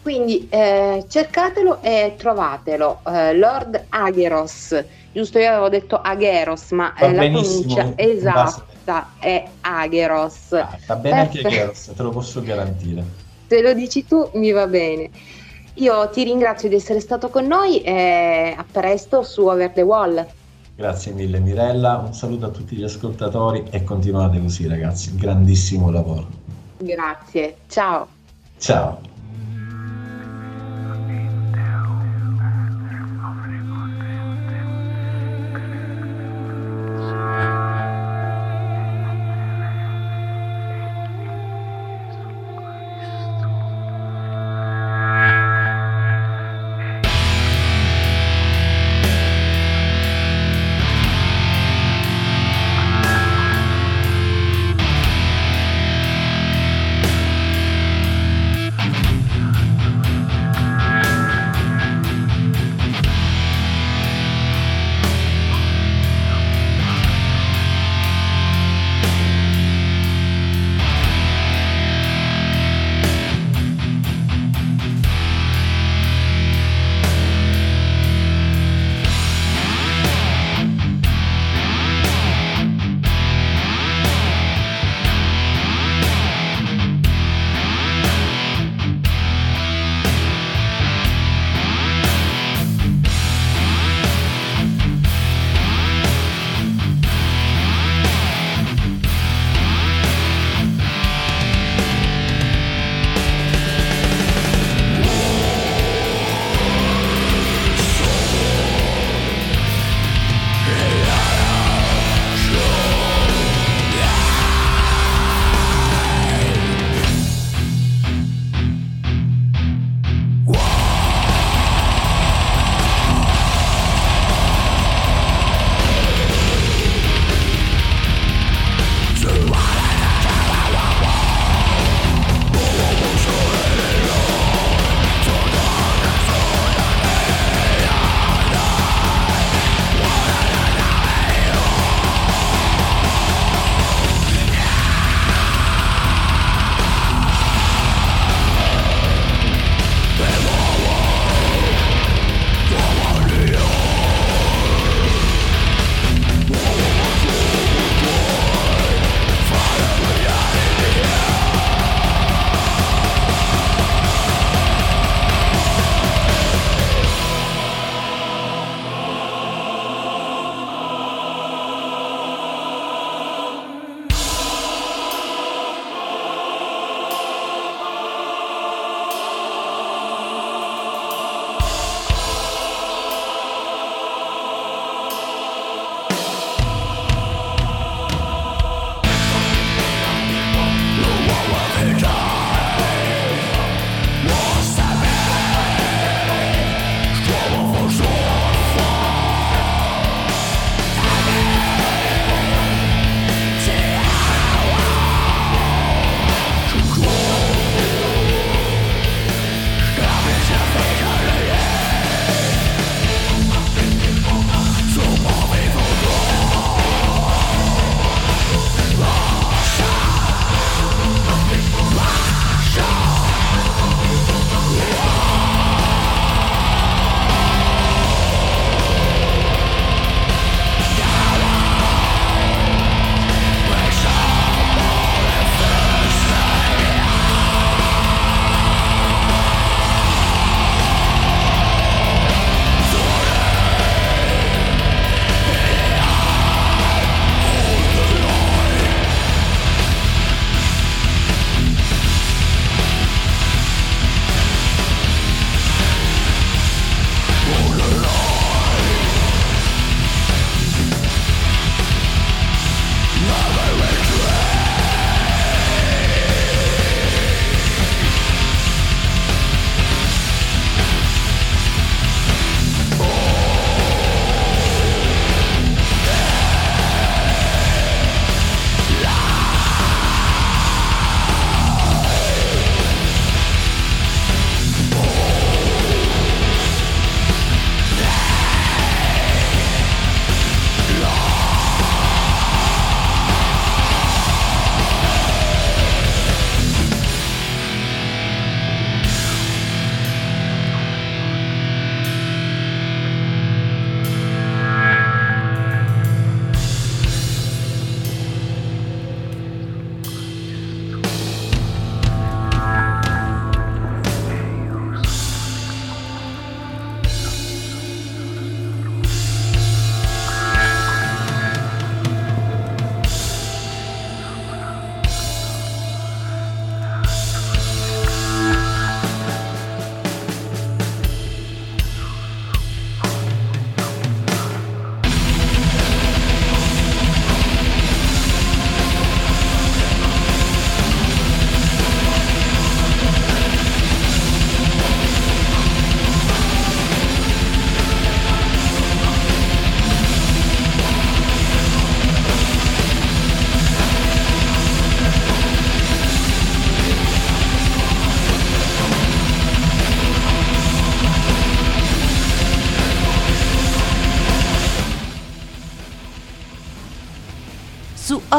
Quindi 0.03 0.47
eh, 0.49 1.03
cercatelo 1.07 1.81
e 1.81 2.13
trovatelo, 2.15 2.99
eh, 3.07 3.35
Lord 3.35 3.85
Agheros, 3.89 4.83
giusto 5.11 5.39
io 5.39 5.49
avevo 5.49 5.69
detto 5.69 5.99
Agheros, 5.99 6.69
ma 6.71 6.93
eh, 6.93 7.11
la 7.11 7.21
pronuncia 7.21 7.93
esatta 7.95 9.13
è 9.17 9.47
Agheros. 9.61 10.53
Ah, 10.53 10.77
sta 10.79 10.95
bene 10.95 11.23
Perfetto. 11.23 11.47
anche 11.47 11.57
Agheros, 11.57 11.91
te 11.95 12.03
lo 12.03 12.09
posso 12.11 12.41
garantire 12.43 13.27
te 13.49 13.61
lo 13.61 13.73
dici 13.73 14.05
tu, 14.05 14.29
mi 14.35 14.51
va 14.51 14.67
bene. 14.67 15.09
Io 15.75 16.09
ti 16.09 16.23
ringrazio 16.23 16.69
di 16.69 16.75
essere 16.75 16.99
stato 16.99 17.29
con 17.29 17.47
noi 17.47 17.81
e 17.81 18.53
a 18.55 18.65
presto 18.69 19.23
su 19.23 19.45
Over 19.47 19.71
the 19.71 19.81
Wall. 19.81 20.27
Grazie 20.75 21.11
mille 21.11 21.39
Mirella, 21.39 21.97
un 21.97 22.13
saluto 22.13 22.45
a 22.45 22.49
tutti 22.49 22.75
gli 22.75 22.83
ascoltatori 22.83 23.65
e 23.69 23.83
continuate 23.83 24.39
così 24.39 24.67
ragazzi, 24.67 25.15
grandissimo 25.15 25.89
lavoro. 25.89 26.27
Grazie, 26.77 27.57
ciao. 27.67 28.07
Ciao. 28.57 29.08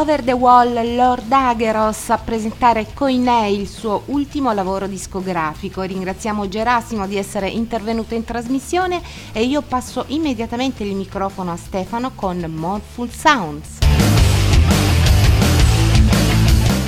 Over 0.01 0.23
the 0.23 0.33
Wall 0.33 0.97
Lord 0.97 1.31
Ageros 1.31 2.09
a 2.09 2.17
presentare 2.17 2.87
Koinei, 2.95 3.61
il 3.61 3.69
suo 3.69 4.05
ultimo 4.07 4.51
lavoro 4.55 4.87
discografico. 4.87 5.83
Ringraziamo 5.83 6.49
Gerasimo 6.49 7.07
di 7.07 7.19
essere 7.19 7.51
intervenuto 7.51 8.15
in 8.15 8.25
trasmissione 8.25 9.03
e 9.31 9.43
io 9.43 9.61
passo 9.61 10.07
immediatamente 10.07 10.85
il 10.85 10.97
microfono 10.97 11.53
a 11.53 11.57
Stefano 11.57 12.13
con 12.15 12.39
Mournful 12.39 13.11
Sounds. 13.11 13.79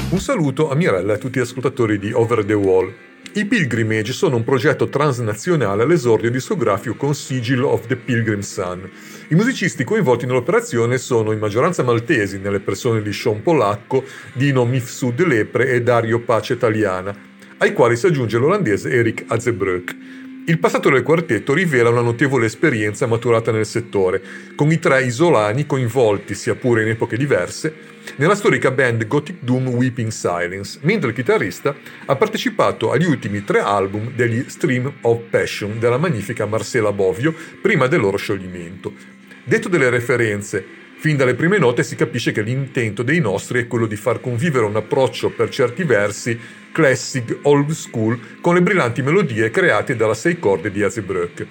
Un 0.08 0.18
saluto 0.18 0.70
a 0.70 0.74
Mirella 0.74 1.12
e 1.12 1.16
a 1.16 1.18
tutti 1.18 1.38
gli 1.38 1.42
ascoltatori 1.42 1.98
di 1.98 2.12
Over 2.12 2.46
the 2.46 2.54
Wall. 2.54 2.94
I 3.34 3.44
Pilgrimage 3.44 4.12
sono 4.12 4.36
un 4.36 4.44
progetto 4.44 4.88
transnazionale 4.88 5.82
all'esordio 5.82 6.30
discografico 6.30 6.96
con 6.96 7.14
Sigil 7.14 7.62
of 7.62 7.86
the 7.86 7.96
Pilgrim 7.96 8.40
Sun. 8.40 8.90
I 9.32 9.34
musicisti 9.34 9.82
coinvolti 9.82 10.26
nell'operazione 10.26 10.98
sono 10.98 11.32
in 11.32 11.38
maggioranza 11.38 11.82
maltesi, 11.82 12.38
nelle 12.38 12.60
persone 12.60 13.00
di 13.00 13.14
Sean 13.14 13.40
Polacco, 13.40 14.04
Dino 14.34 14.66
Mifsud 14.66 15.24
Lepre 15.24 15.70
e 15.70 15.80
Dario 15.80 16.20
Pace 16.20 16.52
Italiana, 16.52 17.16
ai 17.56 17.72
quali 17.72 17.96
si 17.96 18.04
aggiunge 18.04 18.36
l'olandese 18.36 18.90
Erik 18.90 19.24
Azebroek. 19.28 19.96
Il 20.44 20.58
passato 20.58 20.90
del 20.90 21.02
quartetto 21.02 21.54
rivela 21.54 21.88
una 21.88 22.02
notevole 22.02 22.44
esperienza 22.44 23.06
maturata 23.06 23.50
nel 23.50 23.64
settore, 23.64 24.20
con 24.54 24.70
i 24.70 24.78
tre 24.78 25.02
isolani 25.04 25.64
coinvolti, 25.64 26.34
sia 26.34 26.54
pure 26.54 26.82
in 26.82 26.88
epoche 26.88 27.16
diverse, 27.16 27.74
nella 28.16 28.34
storica 28.34 28.70
band 28.70 29.06
Gothic 29.06 29.36
Doom 29.40 29.68
Weeping 29.68 30.10
Silence, 30.10 30.78
mentre 30.82 31.08
il 31.08 31.14
chitarrista 31.14 31.74
ha 32.04 32.16
partecipato 32.16 32.90
agli 32.90 33.06
ultimi 33.06 33.42
tre 33.44 33.60
album 33.60 34.12
degli 34.14 34.44
Stream 34.48 34.92
of 35.00 35.20
Passion 35.30 35.78
della 35.78 35.96
magnifica 35.96 36.44
Marcela 36.44 36.92
Bovio 36.92 37.34
prima 37.62 37.86
del 37.86 38.00
loro 38.00 38.18
scioglimento. 38.18 39.20
Detto 39.44 39.68
delle 39.68 39.90
referenze, 39.90 40.64
fin 40.98 41.16
dalle 41.16 41.34
prime 41.34 41.58
note 41.58 41.82
si 41.82 41.96
capisce 41.96 42.30
che 42.30 42.42
l'intento 42.42 43.02
dei 43.02 43.18
nostri 43.18 43.58
è 43.60 43.66
quello 43.66 43.86
di 43.86 43.96
far 43.96 44.20
convivere 44.20 44.66
un 44.66 44.76
approccio 44.76 45.30
per 45.30 45.48
certi 45.48 45.82
versi 45.82 46.38
classic 46.70 47.38
old 47.42 47.70
school 47.72 48.38
con 48.40 48.54
le 48.54 48.62
brillanti 48.62 49.02
melodie 49.02 49.50
create 49.50 49.96
dalla 49.96 50.14
sei 50.14 50.38
corde 50.38 50.70
di 50.70 50.84
Azebroek. 50.84 51.46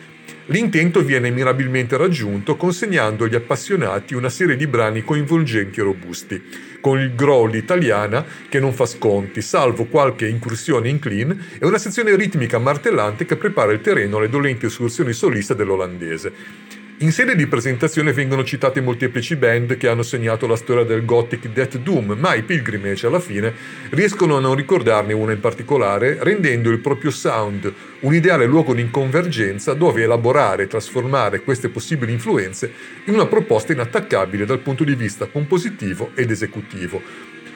L'intento 0.46 1.02
viene 1.02 1.32
mirabilmente 1.32 1.98
raggiunto 1.98 2.56
consegnando 2.56 3.26
agli 3.26 3.36
appassionati 3.36 4.16
una 4.16 4.30
serie 4.30 4.56
di 4.56 4.68
brani 4.68 5.04
coinvolgenti 5.04 5.82
e 5.82 5.84
robusti, 5.84 6.42
con 6.80 6.98
il 6.98 7.14
growl 7.14 7.54
italiana 7.56 8.26
che 8.48 8.62
non 8.62 8.72
fa 8.72 8.86
sconti, 8.86 9.42
salvo 9.42 9.84
qualche 9.86 10.28
incursione 10.28 10.88
in 10.88 11.00
clean 11.00 11.58
e 11.60 11.66
una 11.66 11.78
sezione 11.78 12.16
ritmica 12.16 12.58
martellante 12.58 13.26
che 13.26 13.36
prepara 13.36 13.74
il 13.74 13.82
terreno 13.82 14.18
alle 14.18 14.30
dolenti 14.30 14.68
escursioni 14.68 15.12
soliste 15.12 15.56
dell'olandese. 15.56 16.80
In 17.02 17.12
sede 17.12 17.36
di 17.36 17.48
presentazione 17.48 18.14
vengono 18.14 18.44
citate 18.44 18.80
molteplici 18.80 19.36
band 19.36 19.76
che 19.76 19.88
hanno 19.88 20.04
segnato 20.04 20.46
la 20.46 20.56
storia 20.56 20.84
del 20.84 21.04
Gothic 21.04 21.48
Death 21.48 21.80
Doom, 21.80 22.16
ma 22.16 22.36
i 22.36 22.44
Pilgrimage 22.44 23.08
alla 23.08 23.20
fine 23.20 23.52
riescono 23.90 24.38
a 24.38 24.40
non 24.40 24.54
ricordarne 24.54 25.12
una 25.14 25.32
in 25.32 25.40
particolare, 25.40 26.20
rendendo 26.22 26.70
il 26.70 26.78
proprio 26.78 27.10
sound 27.10 27.74
un 28.02 28.14
ideale 28.14 28.46
luogo 28.46 28.76
di 28.76 28.88
convergenza 28.92 29.74
dove 29.74 30.04
elaborare 30.04 30.64
e 30.64 30.68
trasformare 30.68 31.42
queste 31.42 31.70
possibili 31.70 32.12
influenze 32.12 32.72
in 33.06 33.16
una 33.16 33.26
proposta 33.26 33.74
inattaccabile 33.74 34.46
dal 34.46 34.60
punto 34.60 34.84
di 34.84 34.94
vista 34.94 35.26
compositivo 35.26 36.12
ed 36.14 36.30
esecutivo. 36.30 37.02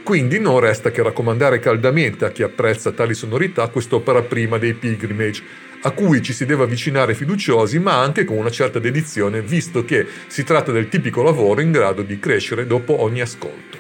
Quindi 0.02 0.40
non 0.40 0.60
resta 0.60 0.90
che 0.90 1.02
raccomandare 1.02 1.60
caldamente 1.60 2.26
a 2.26 2.32
chi 2.32 2.44
apprezza 2.44 2.92
tali 2.92 3.14
sonorità 3.14 3.68
quest'opera 3.70 4.22
prima 4.22 4.60
dei 4.60 4.74
Pilgrimage, 4.74 5.44
a 5.86 5.92
cui 5.92 6.22
ci 6.22 6.34
si 6.34 6.46
deve 6.46 6.64
avvicinare 6.64 7.14
fiduciosi 7.14 7.80
ma 7.80 8.00
anche 8.00 8.26
con 8.26 8.38
una 8.38 8.50
certa 8.50 8.80
dedizione 8.80 9.42
visto 9.42 9.86
che 9.86 10.06
si 10.28 10.44
tratta 10.44 10.72
del 10.72 10.90
tipico 10.90 11.22
lavoro 11.22 11.62
in 11.62 11.72
grado 11.72 12.02
di 12.02 12.20
crescere 12.20 12.66
dopo 12.66 13.02
ogni 13.02 13.22
ascolto. 13.22 13.78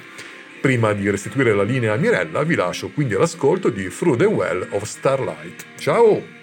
Prima 0.62 0.94
di 0.94 1.10
restituire 1.10 1.54
la 1.54 1.64
linea 1.64 1.94
a 1.94 1.98
Mirella 1.98 2.44
vi 2.44 2.56
lascio 2.56 2.90
quindi 2.90 3.16
all'ascolto 3.16 3.70
di 3.70 3.88
Through 3.90 4.18
the 4.18 4.26
Well 4.26 4.68
of 4.72 4.84
Starlight. 4.84 5.66
Ciao! 5.78 6.35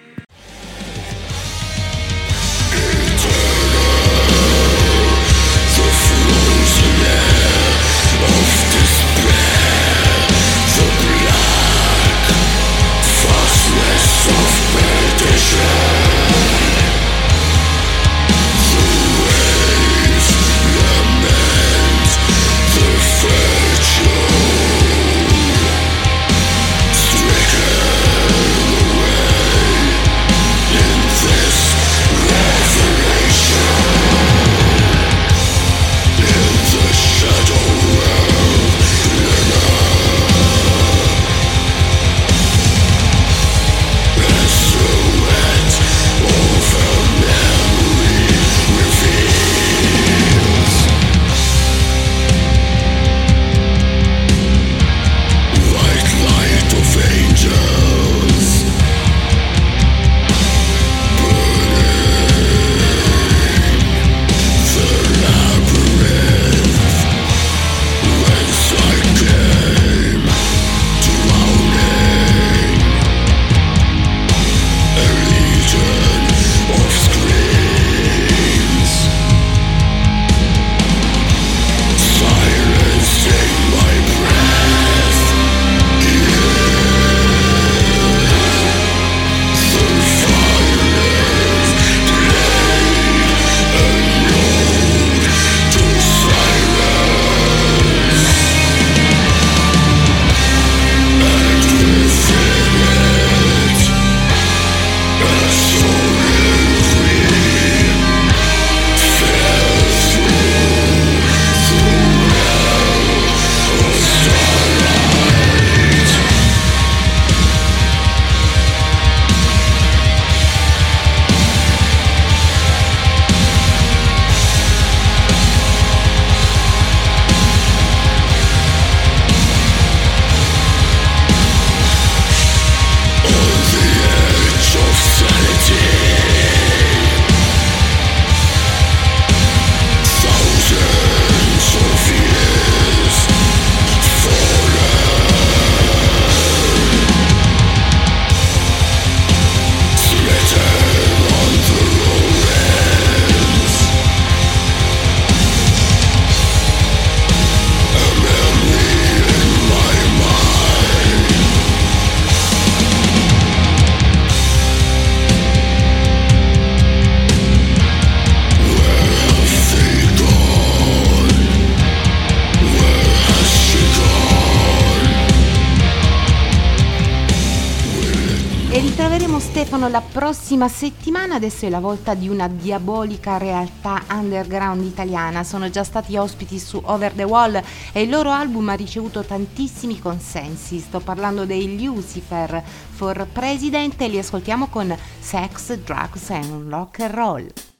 Prossima 180.53 180.67
settimana, 180.67 181.35
adesso 181.35 181.65
è 181.65 181.69
la 181.69 181.79
volta 181.79 182.13
di 182.13 182.29
una 182.29 182.47
diabolica 182.47 183.37
realtà 183.37 184.03
underground 184.11 184.83
italiana. 184.83 185.43
Sono 185.43 185.69
già 185.69 185.83
stati 185.83 186.15
ospiti 186.15 186.59
su 186.59 186.79
Over 186.83 187.13
the 187.13 187.23
Wall 187.23 187.59
e 187.91 188.01
il 188.03 188.09
loro 188.09 188.29
album 188.29 188.69
ha 188.69 188.73
ricevuto 188.73 189.23
tantissimi 189.23 189.99
consensi. 189.99 190.77
Sto 190.79 190.99
parlando 190.99 191.45
dei 191.45 191.83
Lucifer 191.83 192.63
for 192.91 193.27
President 193.31 193.99
e 193.99 194.07
li 194.09 194.19
ascoltiamo 194.19 194.67
con 194.67 194.95
Sex, 195.19 195.73
Drugs 195.77 196.29
and 196.29 196.69
Rock 196.69 196.99
and 196.99 197.13
Roll. 197.13 197.72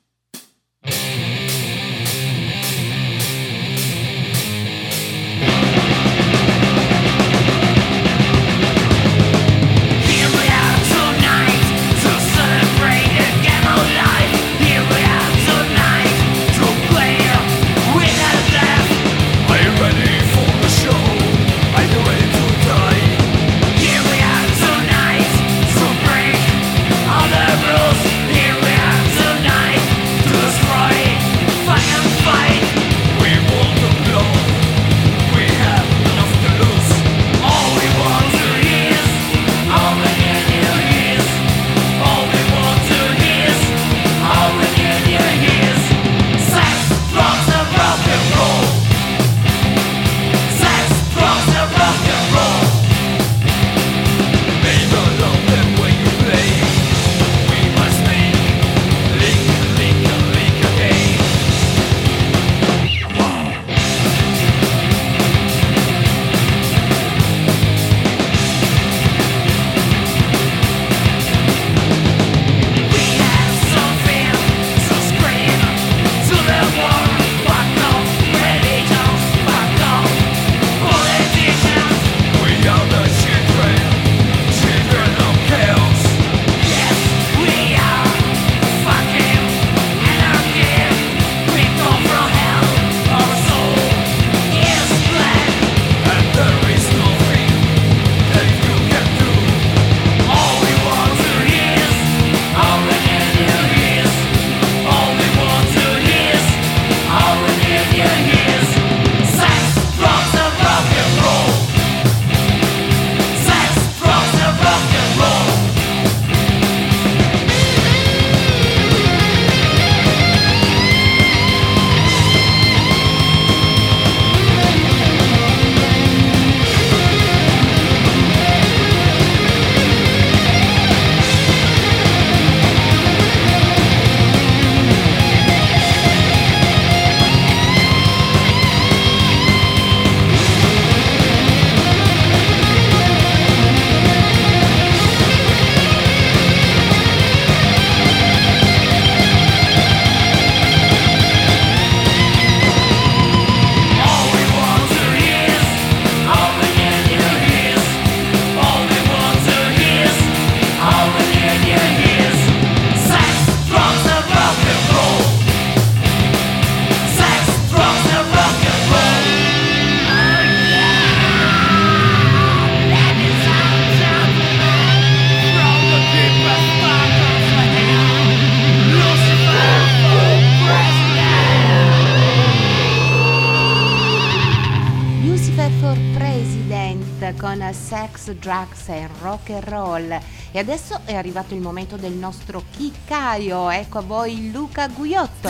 And 189.54 189.64
roll. 189.64 190.20
E 190.52 190.60
adesso 190.60 191.02
è 191.06 191.16
arrivato 191.16 191.54
il 191.54 191.62
momento 191.62 191.96
del 191.98 192.14
nostro 192.14 192.64
chiccaio. 192.76 193.70
Ecco 193.70 194.00
a 194.00 194.02
voi 194.02 194.52
Luca 194.52 194.88
Guiotto. 194.88 195.50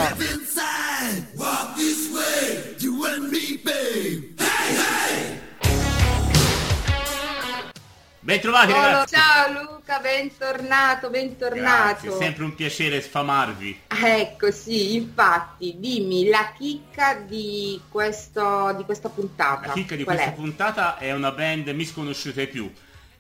Bentrovati 8.23 8.71
oh, 8.71 8.75
ragazzi! 8.75 9.15
Ciao 9.15 9.51
Luca, 9.51 9.99
bentornato, 9.99 11.09
bentornato! 11.09 12.03
Grazie, 12.03 12.11
sempre 12.17 12.45
un 12.45 12.55
piacere 12.55 13.01
sfamarvi. 13.01 13.81
Ecco, 13.87 14.49
sì, 14.49 14.95
infatti, 14.95 15.75
dimmi 15.77 16.29
la 16.29 16.53
chicca 16.57 17.15
di, 17.15 17.81
questo, 17.89 18.73
di 18.77 18.85
questa 18.85 19.09
puntata. 19.09 19.67
La 19.67 19.73
chicca 19.73 19.97
di 19.97 20.05
Qual 20.05 20.15
questa 20.15 20.33
è? 20.33 20.35
puntata 20.35 20.97
è 20.97 21.11
una 21.11 21.31
band 21.31 21.67
misconosciuta 21.67 22.45
più. 22.45 22.71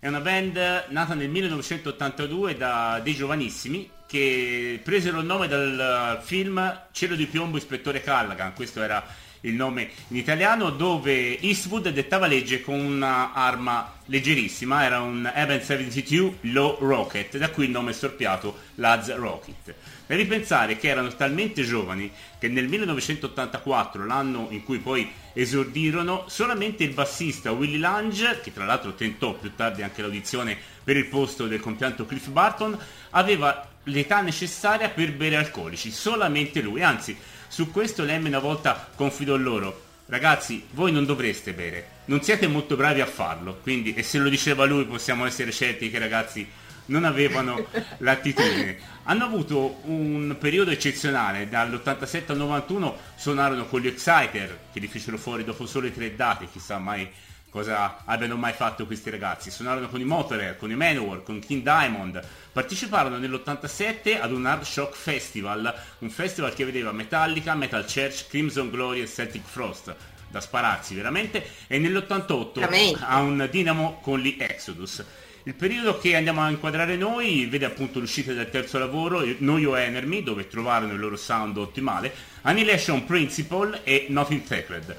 È 0.03 0.09
una 0.09 0.19
band 0.19 0.87
nata 0.89 1.13
nel 1.13 1.29
1982 1.29 2.57
da 2.57 2.99
dei 3.01 3.15
giovanissimi 3.15 3.89
che 4.05 4.81
presero 4.83 5.21
il 5.21 5.25
nome 5.25 5.47
dal 5.47 6.19
film 6.21 6.87
Cielo 6.91 7.15
di 7.15 7.25
piombo 7.25 7.55
ispettore 7.55 8.03
Callaghan, 8.03 8.53
questo 8.53 8.83
era 8.83 9.01
il 9.39 9.53
nome 9.53 9.91
in 10.09 10.17
italiano, 10.17 10.71
dove 10.71 11.39
Eastwood 11.39 11.87
dettava 11.87 12.27
legge 12.27 12.59
con 12.59 12.79
un'arma 12.79 13.93
leggerissima, 14.07 14.83
era 14.83 14.99
un 14.99 15.31
Eben 15.33 15.61
72 15.61 16.39
Low 16.51 16.79
Rocket, 16.79 17.37
da 17.37 17.49
cui 17.49 17.63
il 17.63 17.71
nome 17.71 17.93
storpiato 17.93 18.57
Lads 18.75 19.15
Rocket. 19.15 19.73
Devi 20.05 20.25
pensare 20.25 20.77
che 20.77 20.89
erano 20.89 21.15
talmente 21.15 21.63
giovani 21.63 22.11
che 22.37 22.49
nel 22.49 22.67
1984, 22.67 24.05
l'anno 24.05 24.47
in 24.49 24.63
cui 24.63 24.79
poi 24.79 25.09
esordirono, 25.33 26.25
solamente 26.27 26.83
il 26.83 26.93
bassista 26.93 27.51
Willie 27.51 27.79
Lange, 27.79 28.41
che 28.41 28.51
tra 28.51 28.65
l'altro 28.65 28.93
tentò 28.93 29.33
più 29.33 29.55
tardi 29.55 29.81
anche 29.81 30.01
l'audizione 30.01 30.57
per 30.83 30.97
il 30.97 31.05
posto 31.05 31.47
del 31.47 31.61
compianto 31.61 32.05
Cliff 32.05 32.27
Barton, 32.27 32.77
aveva 33.11 33.69
l'età 33.85 34.21
necessaria 34.21 34.89
per 34.89 35.13
bere 35.13 35.37
alcolici, 35.37 35.91
solamente 35.91 36.61
lui, 36.61 36.83
anzi 36.83 37.17
su 37.47 37.71
questo 37.71 38.03
Lemme 38.03 38.27
una 38.27 38.39
volta 38.39 38.89
confidò 38.95 39.35
loro, 39.35 39.83
ragazzi 40.07 40.65
voi 40.71 40.91
non 40.91 41.05
dovreste 41.05 41.53
bere, 41.53 41.87
non 42.05 42.21
siete 42.21 42.47
molto 42.47 42.75
bravi 42.75 43.01
a 43.01 43.05
farlo, 43.05 43.59
quindi 43.61 43.93
e 43.93 44.03
se 44.03 44.17
lo 44.17 44.29
diceva 44.29 44.65
lui 44.65 44.85
possiamo 44.85 45.25
essere 45.25 45.51
certi 45.51 45.89
che 45.89 45.99
ragazzi 45.99 46.47
non 46.85 47.03
avevano 47.03 47.65
l'attitudine. 47.99 48.77
Hanno 49.03 49.25
avuto 49.25 49.79
un 49.83 50.35
periodo 50.39 50.71
eccezionale, 50.71 51.49
dall'87 51.49 52.31
al 52.31 52.37
91 52.37 52.97
suonarono 53.15 53.65
con 53.65 53.81
gli 53.81 53.87
Exciter, 53.87 54.59
che 54.71 54.79
li 54.79 54.87
fecero 54.87 55.17
fuori 55.17 55.43
dopo 55.43 55.65
sole 55.65 55.93
tre 55.93 56.15
date, 56.15 56.47
chissà 56.51 56.77
mai 56.79 57.09
cosa 57.53 58.01
abbiano 58.05 58.35
mai 58.35 58.53
fatto 58.53 58.87
questi 58.87 59.11
ragazzi. 59.11 59.51
Suonarono 59.51 59.87
con 59.87 60.01
i 60.01 60.05
Motorhead, 60.05 60.57
con 60.57 60.71
i 60.71 60.75
Manowar, 60.75 61.21
con 61.21 61.37
King 61.37 61.61
Diamond, 61.61 62.19
parteciparono 62.51 63.19
nell'87 63.19 64.19
ad 64.19 64.31
un 64.31 64.43
Hard 64.47 64.63
Shock 64.63 64.95
Festival, 64.95 65.71
un 65.99 66.09
festival 66.09 66.53
che 66.55 66.65
vedeva 66.65 66.91
Metallica, 66.91 67.53
Metal 67.53 67.85
Church, 67.85 68.27
Crimson 68.27 68.71
Glory 68.71 69.01
e 69.01 69.07
Celtic 69.07 69.45
Frost 69.45 69.95
da 70.33 70.41
spararsi 70.41 70.95
veramente 70.95 71.45
e 71.67 71.77
nell'88 71.77 72.53
Veramente. 72.55 73.03
a 73.05 73.19
un 73.19 73.47
Dynamo 73.51 73.99
con 74.01 74.17
gli 74.17 74.35
Exodus. 74.39 75.05
Il 75.45 75.55
periodo 75.55 75.97
che 75.97 76.15
andiamo 76.15 76.39
a 76.39 76.49
inquadrare 76.49 76.95
noi 76.95 77.47
vede 77.47 77.65
appunto 77.65 77.99
l'uscita 77.99 78.31
del 78.31 78.49
terzo 78.49 78.79
lavoro, 78.79 79.21
No 79.39 79.57
You 79.57 79.75
Enemy, 79.75 80.23
dove 80.23 80.47
trovarono 80.47 80.93
il 80.93 80.99
loro 80.99 81.17
sound 81.17 81.57
ottimale, 81.57 82.13
Annihilation 82.43 83.03
Principle 83.03 83.81
e 83.83 84.05
Nothing 84.07 84.45
Sacred. 84.45 84.97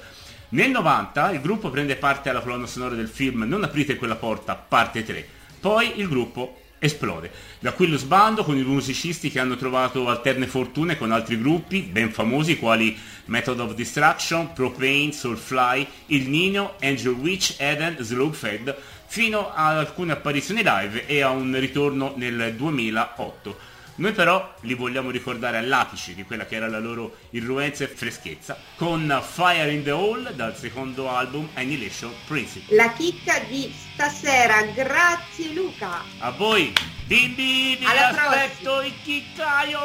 Nel 0.49 0.69
90 0.69 1.31
il 1.31 1.41
gruppo 1.41 1.71
prende 1.71 1.95
parte 1.95 2.29
alla 2.29 2.41
colonna 2.41 2.67
sonora 2.67 2.93
del 2.93 3.07
film 3.07 3.41
Non 3.41 3.63
aprite 3.63 3.95
quella 3.95 4.17
porta, 4.17 4.53
parte 4.53 5.03
3. 5.03 5.27
Poi 5.59 5.93
il 5.99 6.07
gruppo 6.07 6.59
esplode. 6.77 7.31
Da 7.59 7.71
qui 7.73 7.87
lo 7.87 7.97
sbando 7.97 8.43
con 8.43 8.55
i 8.55 8.63
musicisti 8.63 9.31
che 9.31 9.39
hanno 9.39 9.55
trovato 9.55 10.07
alterne 10.07 10.45
fortune 10.45 10.95
con 10.95 11.11
altri 11.11 11.39
gruppi 11.39 11.81
ben 11.81 12.11
famosi 12.11 12.57
quali 12.57 12.95
Method 13.25 13.59
of 13.59 13.73
Destruction, 13.73 14.53
Propane, 14.53 15.11
Soulfly, 15.11 15.87
Il 16.07 16.29
Nino, 16.29 16.75
Angel 16.81 17.13
Witch, 17.13 17.55
Eden, 17.57 17.97
Slowfed, 17.99 18.75
fino 19.05 19.53
ad 19.53 19.77
alcune 19.77 20.13
apparizioni 20.13 20.61
live 20.63 21.05
e 21.05 21.21
a 21.21 21.29
un 21.29 21.57
ritorno 21.59 22.13
nel 22.15 22.53
2008. 22.55 23.73
Noi 23.97 24.11
però 24.11 24.53
li 24.61 24.73
vogliamo 24.73 25.09
ricordare 25.09 25.57
all'apice 25.57 26.13
di 26.13 26.23
quella 26.25 26.45
che 26.45 26.55
era 26.55 26.67
la 26.67 26.79
loro 26.79 27.15
irruenza 27.29 27.85
e 27.85 27.87
freschezza 27.87 28.57
con 28.75 29.23
Fire 29.25 29.71
in 29.71 29.83
the 29.83 29.91
Hall 29.91 30.33
dal 30.33 30.57
secondo 30.57 31.09
album 31.09 31.47
Annihilation 31.53 32.11
Principle. 32.27 32.75
La 32.75 32.91
chicca 32.91 33.39
di 33.47 33.73
stasera, 33.93 34.63
grazie 34.63 35.53
Luca. 35.53 36.01
A 36.19 36.31
voi, 36.31 36.73
bimbi, 37.05 37.77
vi 37.77 37.85
aspetto 37.85 38.81
il 38.81 38.93
chiccaio! 39.01 39.79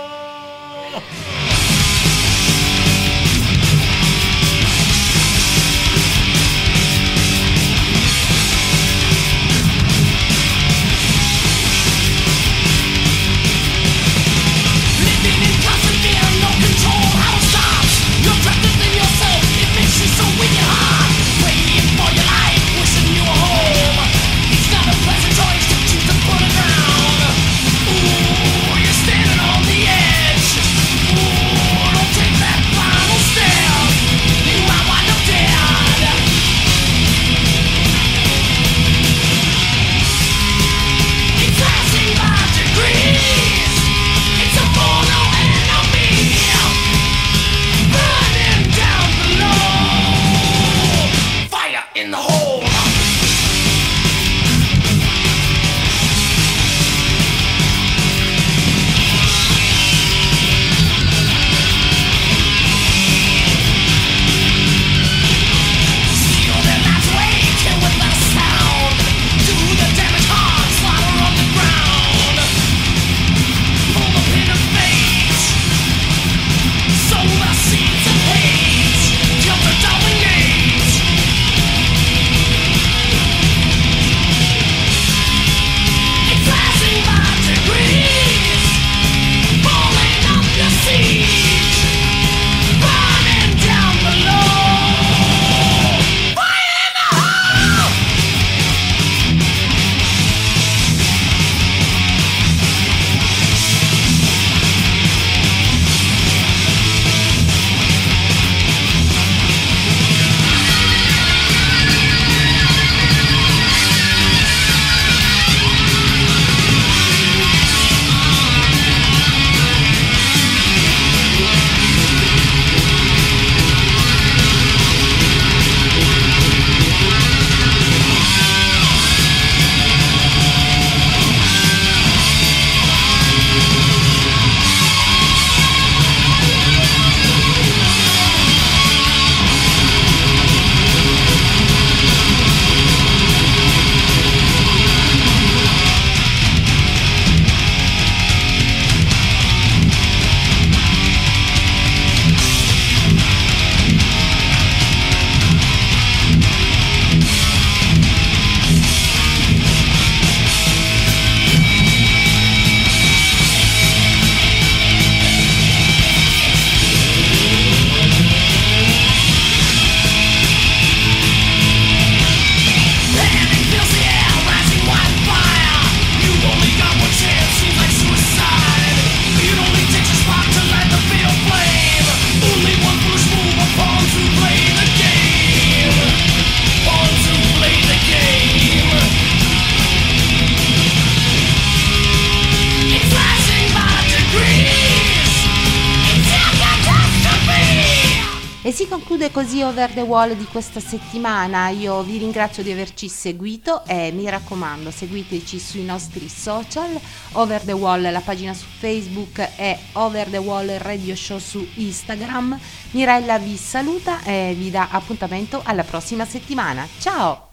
Così 199.51 199.63
Over 199.63 199.91
the 199.91 200.03
Wall 200.03 200.35
di 200.35 200.45
questa 200.45 200.79
settimana. 200.79 201.71
Io 201.71 202.03
vi 202.05 202.19
ringrazio 202.19 202.63
di 202.63 202.71
averci 202.71 203.09
seguito 203.09 203.85
e 203.85 204.13
mi 204.13 204.31
raccomando, 204.31 204.93
seguiteci 204.93 205.59
sui 205.59 205.85
nostri 205.85 206.29
social. 206.29 206.97
Over 207.33 207.63
the 207.63 207.73
Wall, 207.73 208.13
la 208.13 208.21
pagina 208.21 208.55
su 208.55 208.67
Facebook 208.79 209.39
e 209.57 209.77
Over 209.95 210.29
the 210.29 210.37
Wall 210.37 210.79
Radio 210.79 211.17
Show 211.17 211.39
su 211.39 211.67
Instagram. 211.75 212.57
Mirella 212.93 213.41
vi 213.41 213.57
saluta 213.57 214.23
e 214.23 214.55
vi 214.57 214.71
dà 214.71 214.87
appuntamento 214.89 215.61
alla 215.65 215.83
prossima 215.83 216.25
settimana. 216.25 216.87
Ciao! 217.01 217.49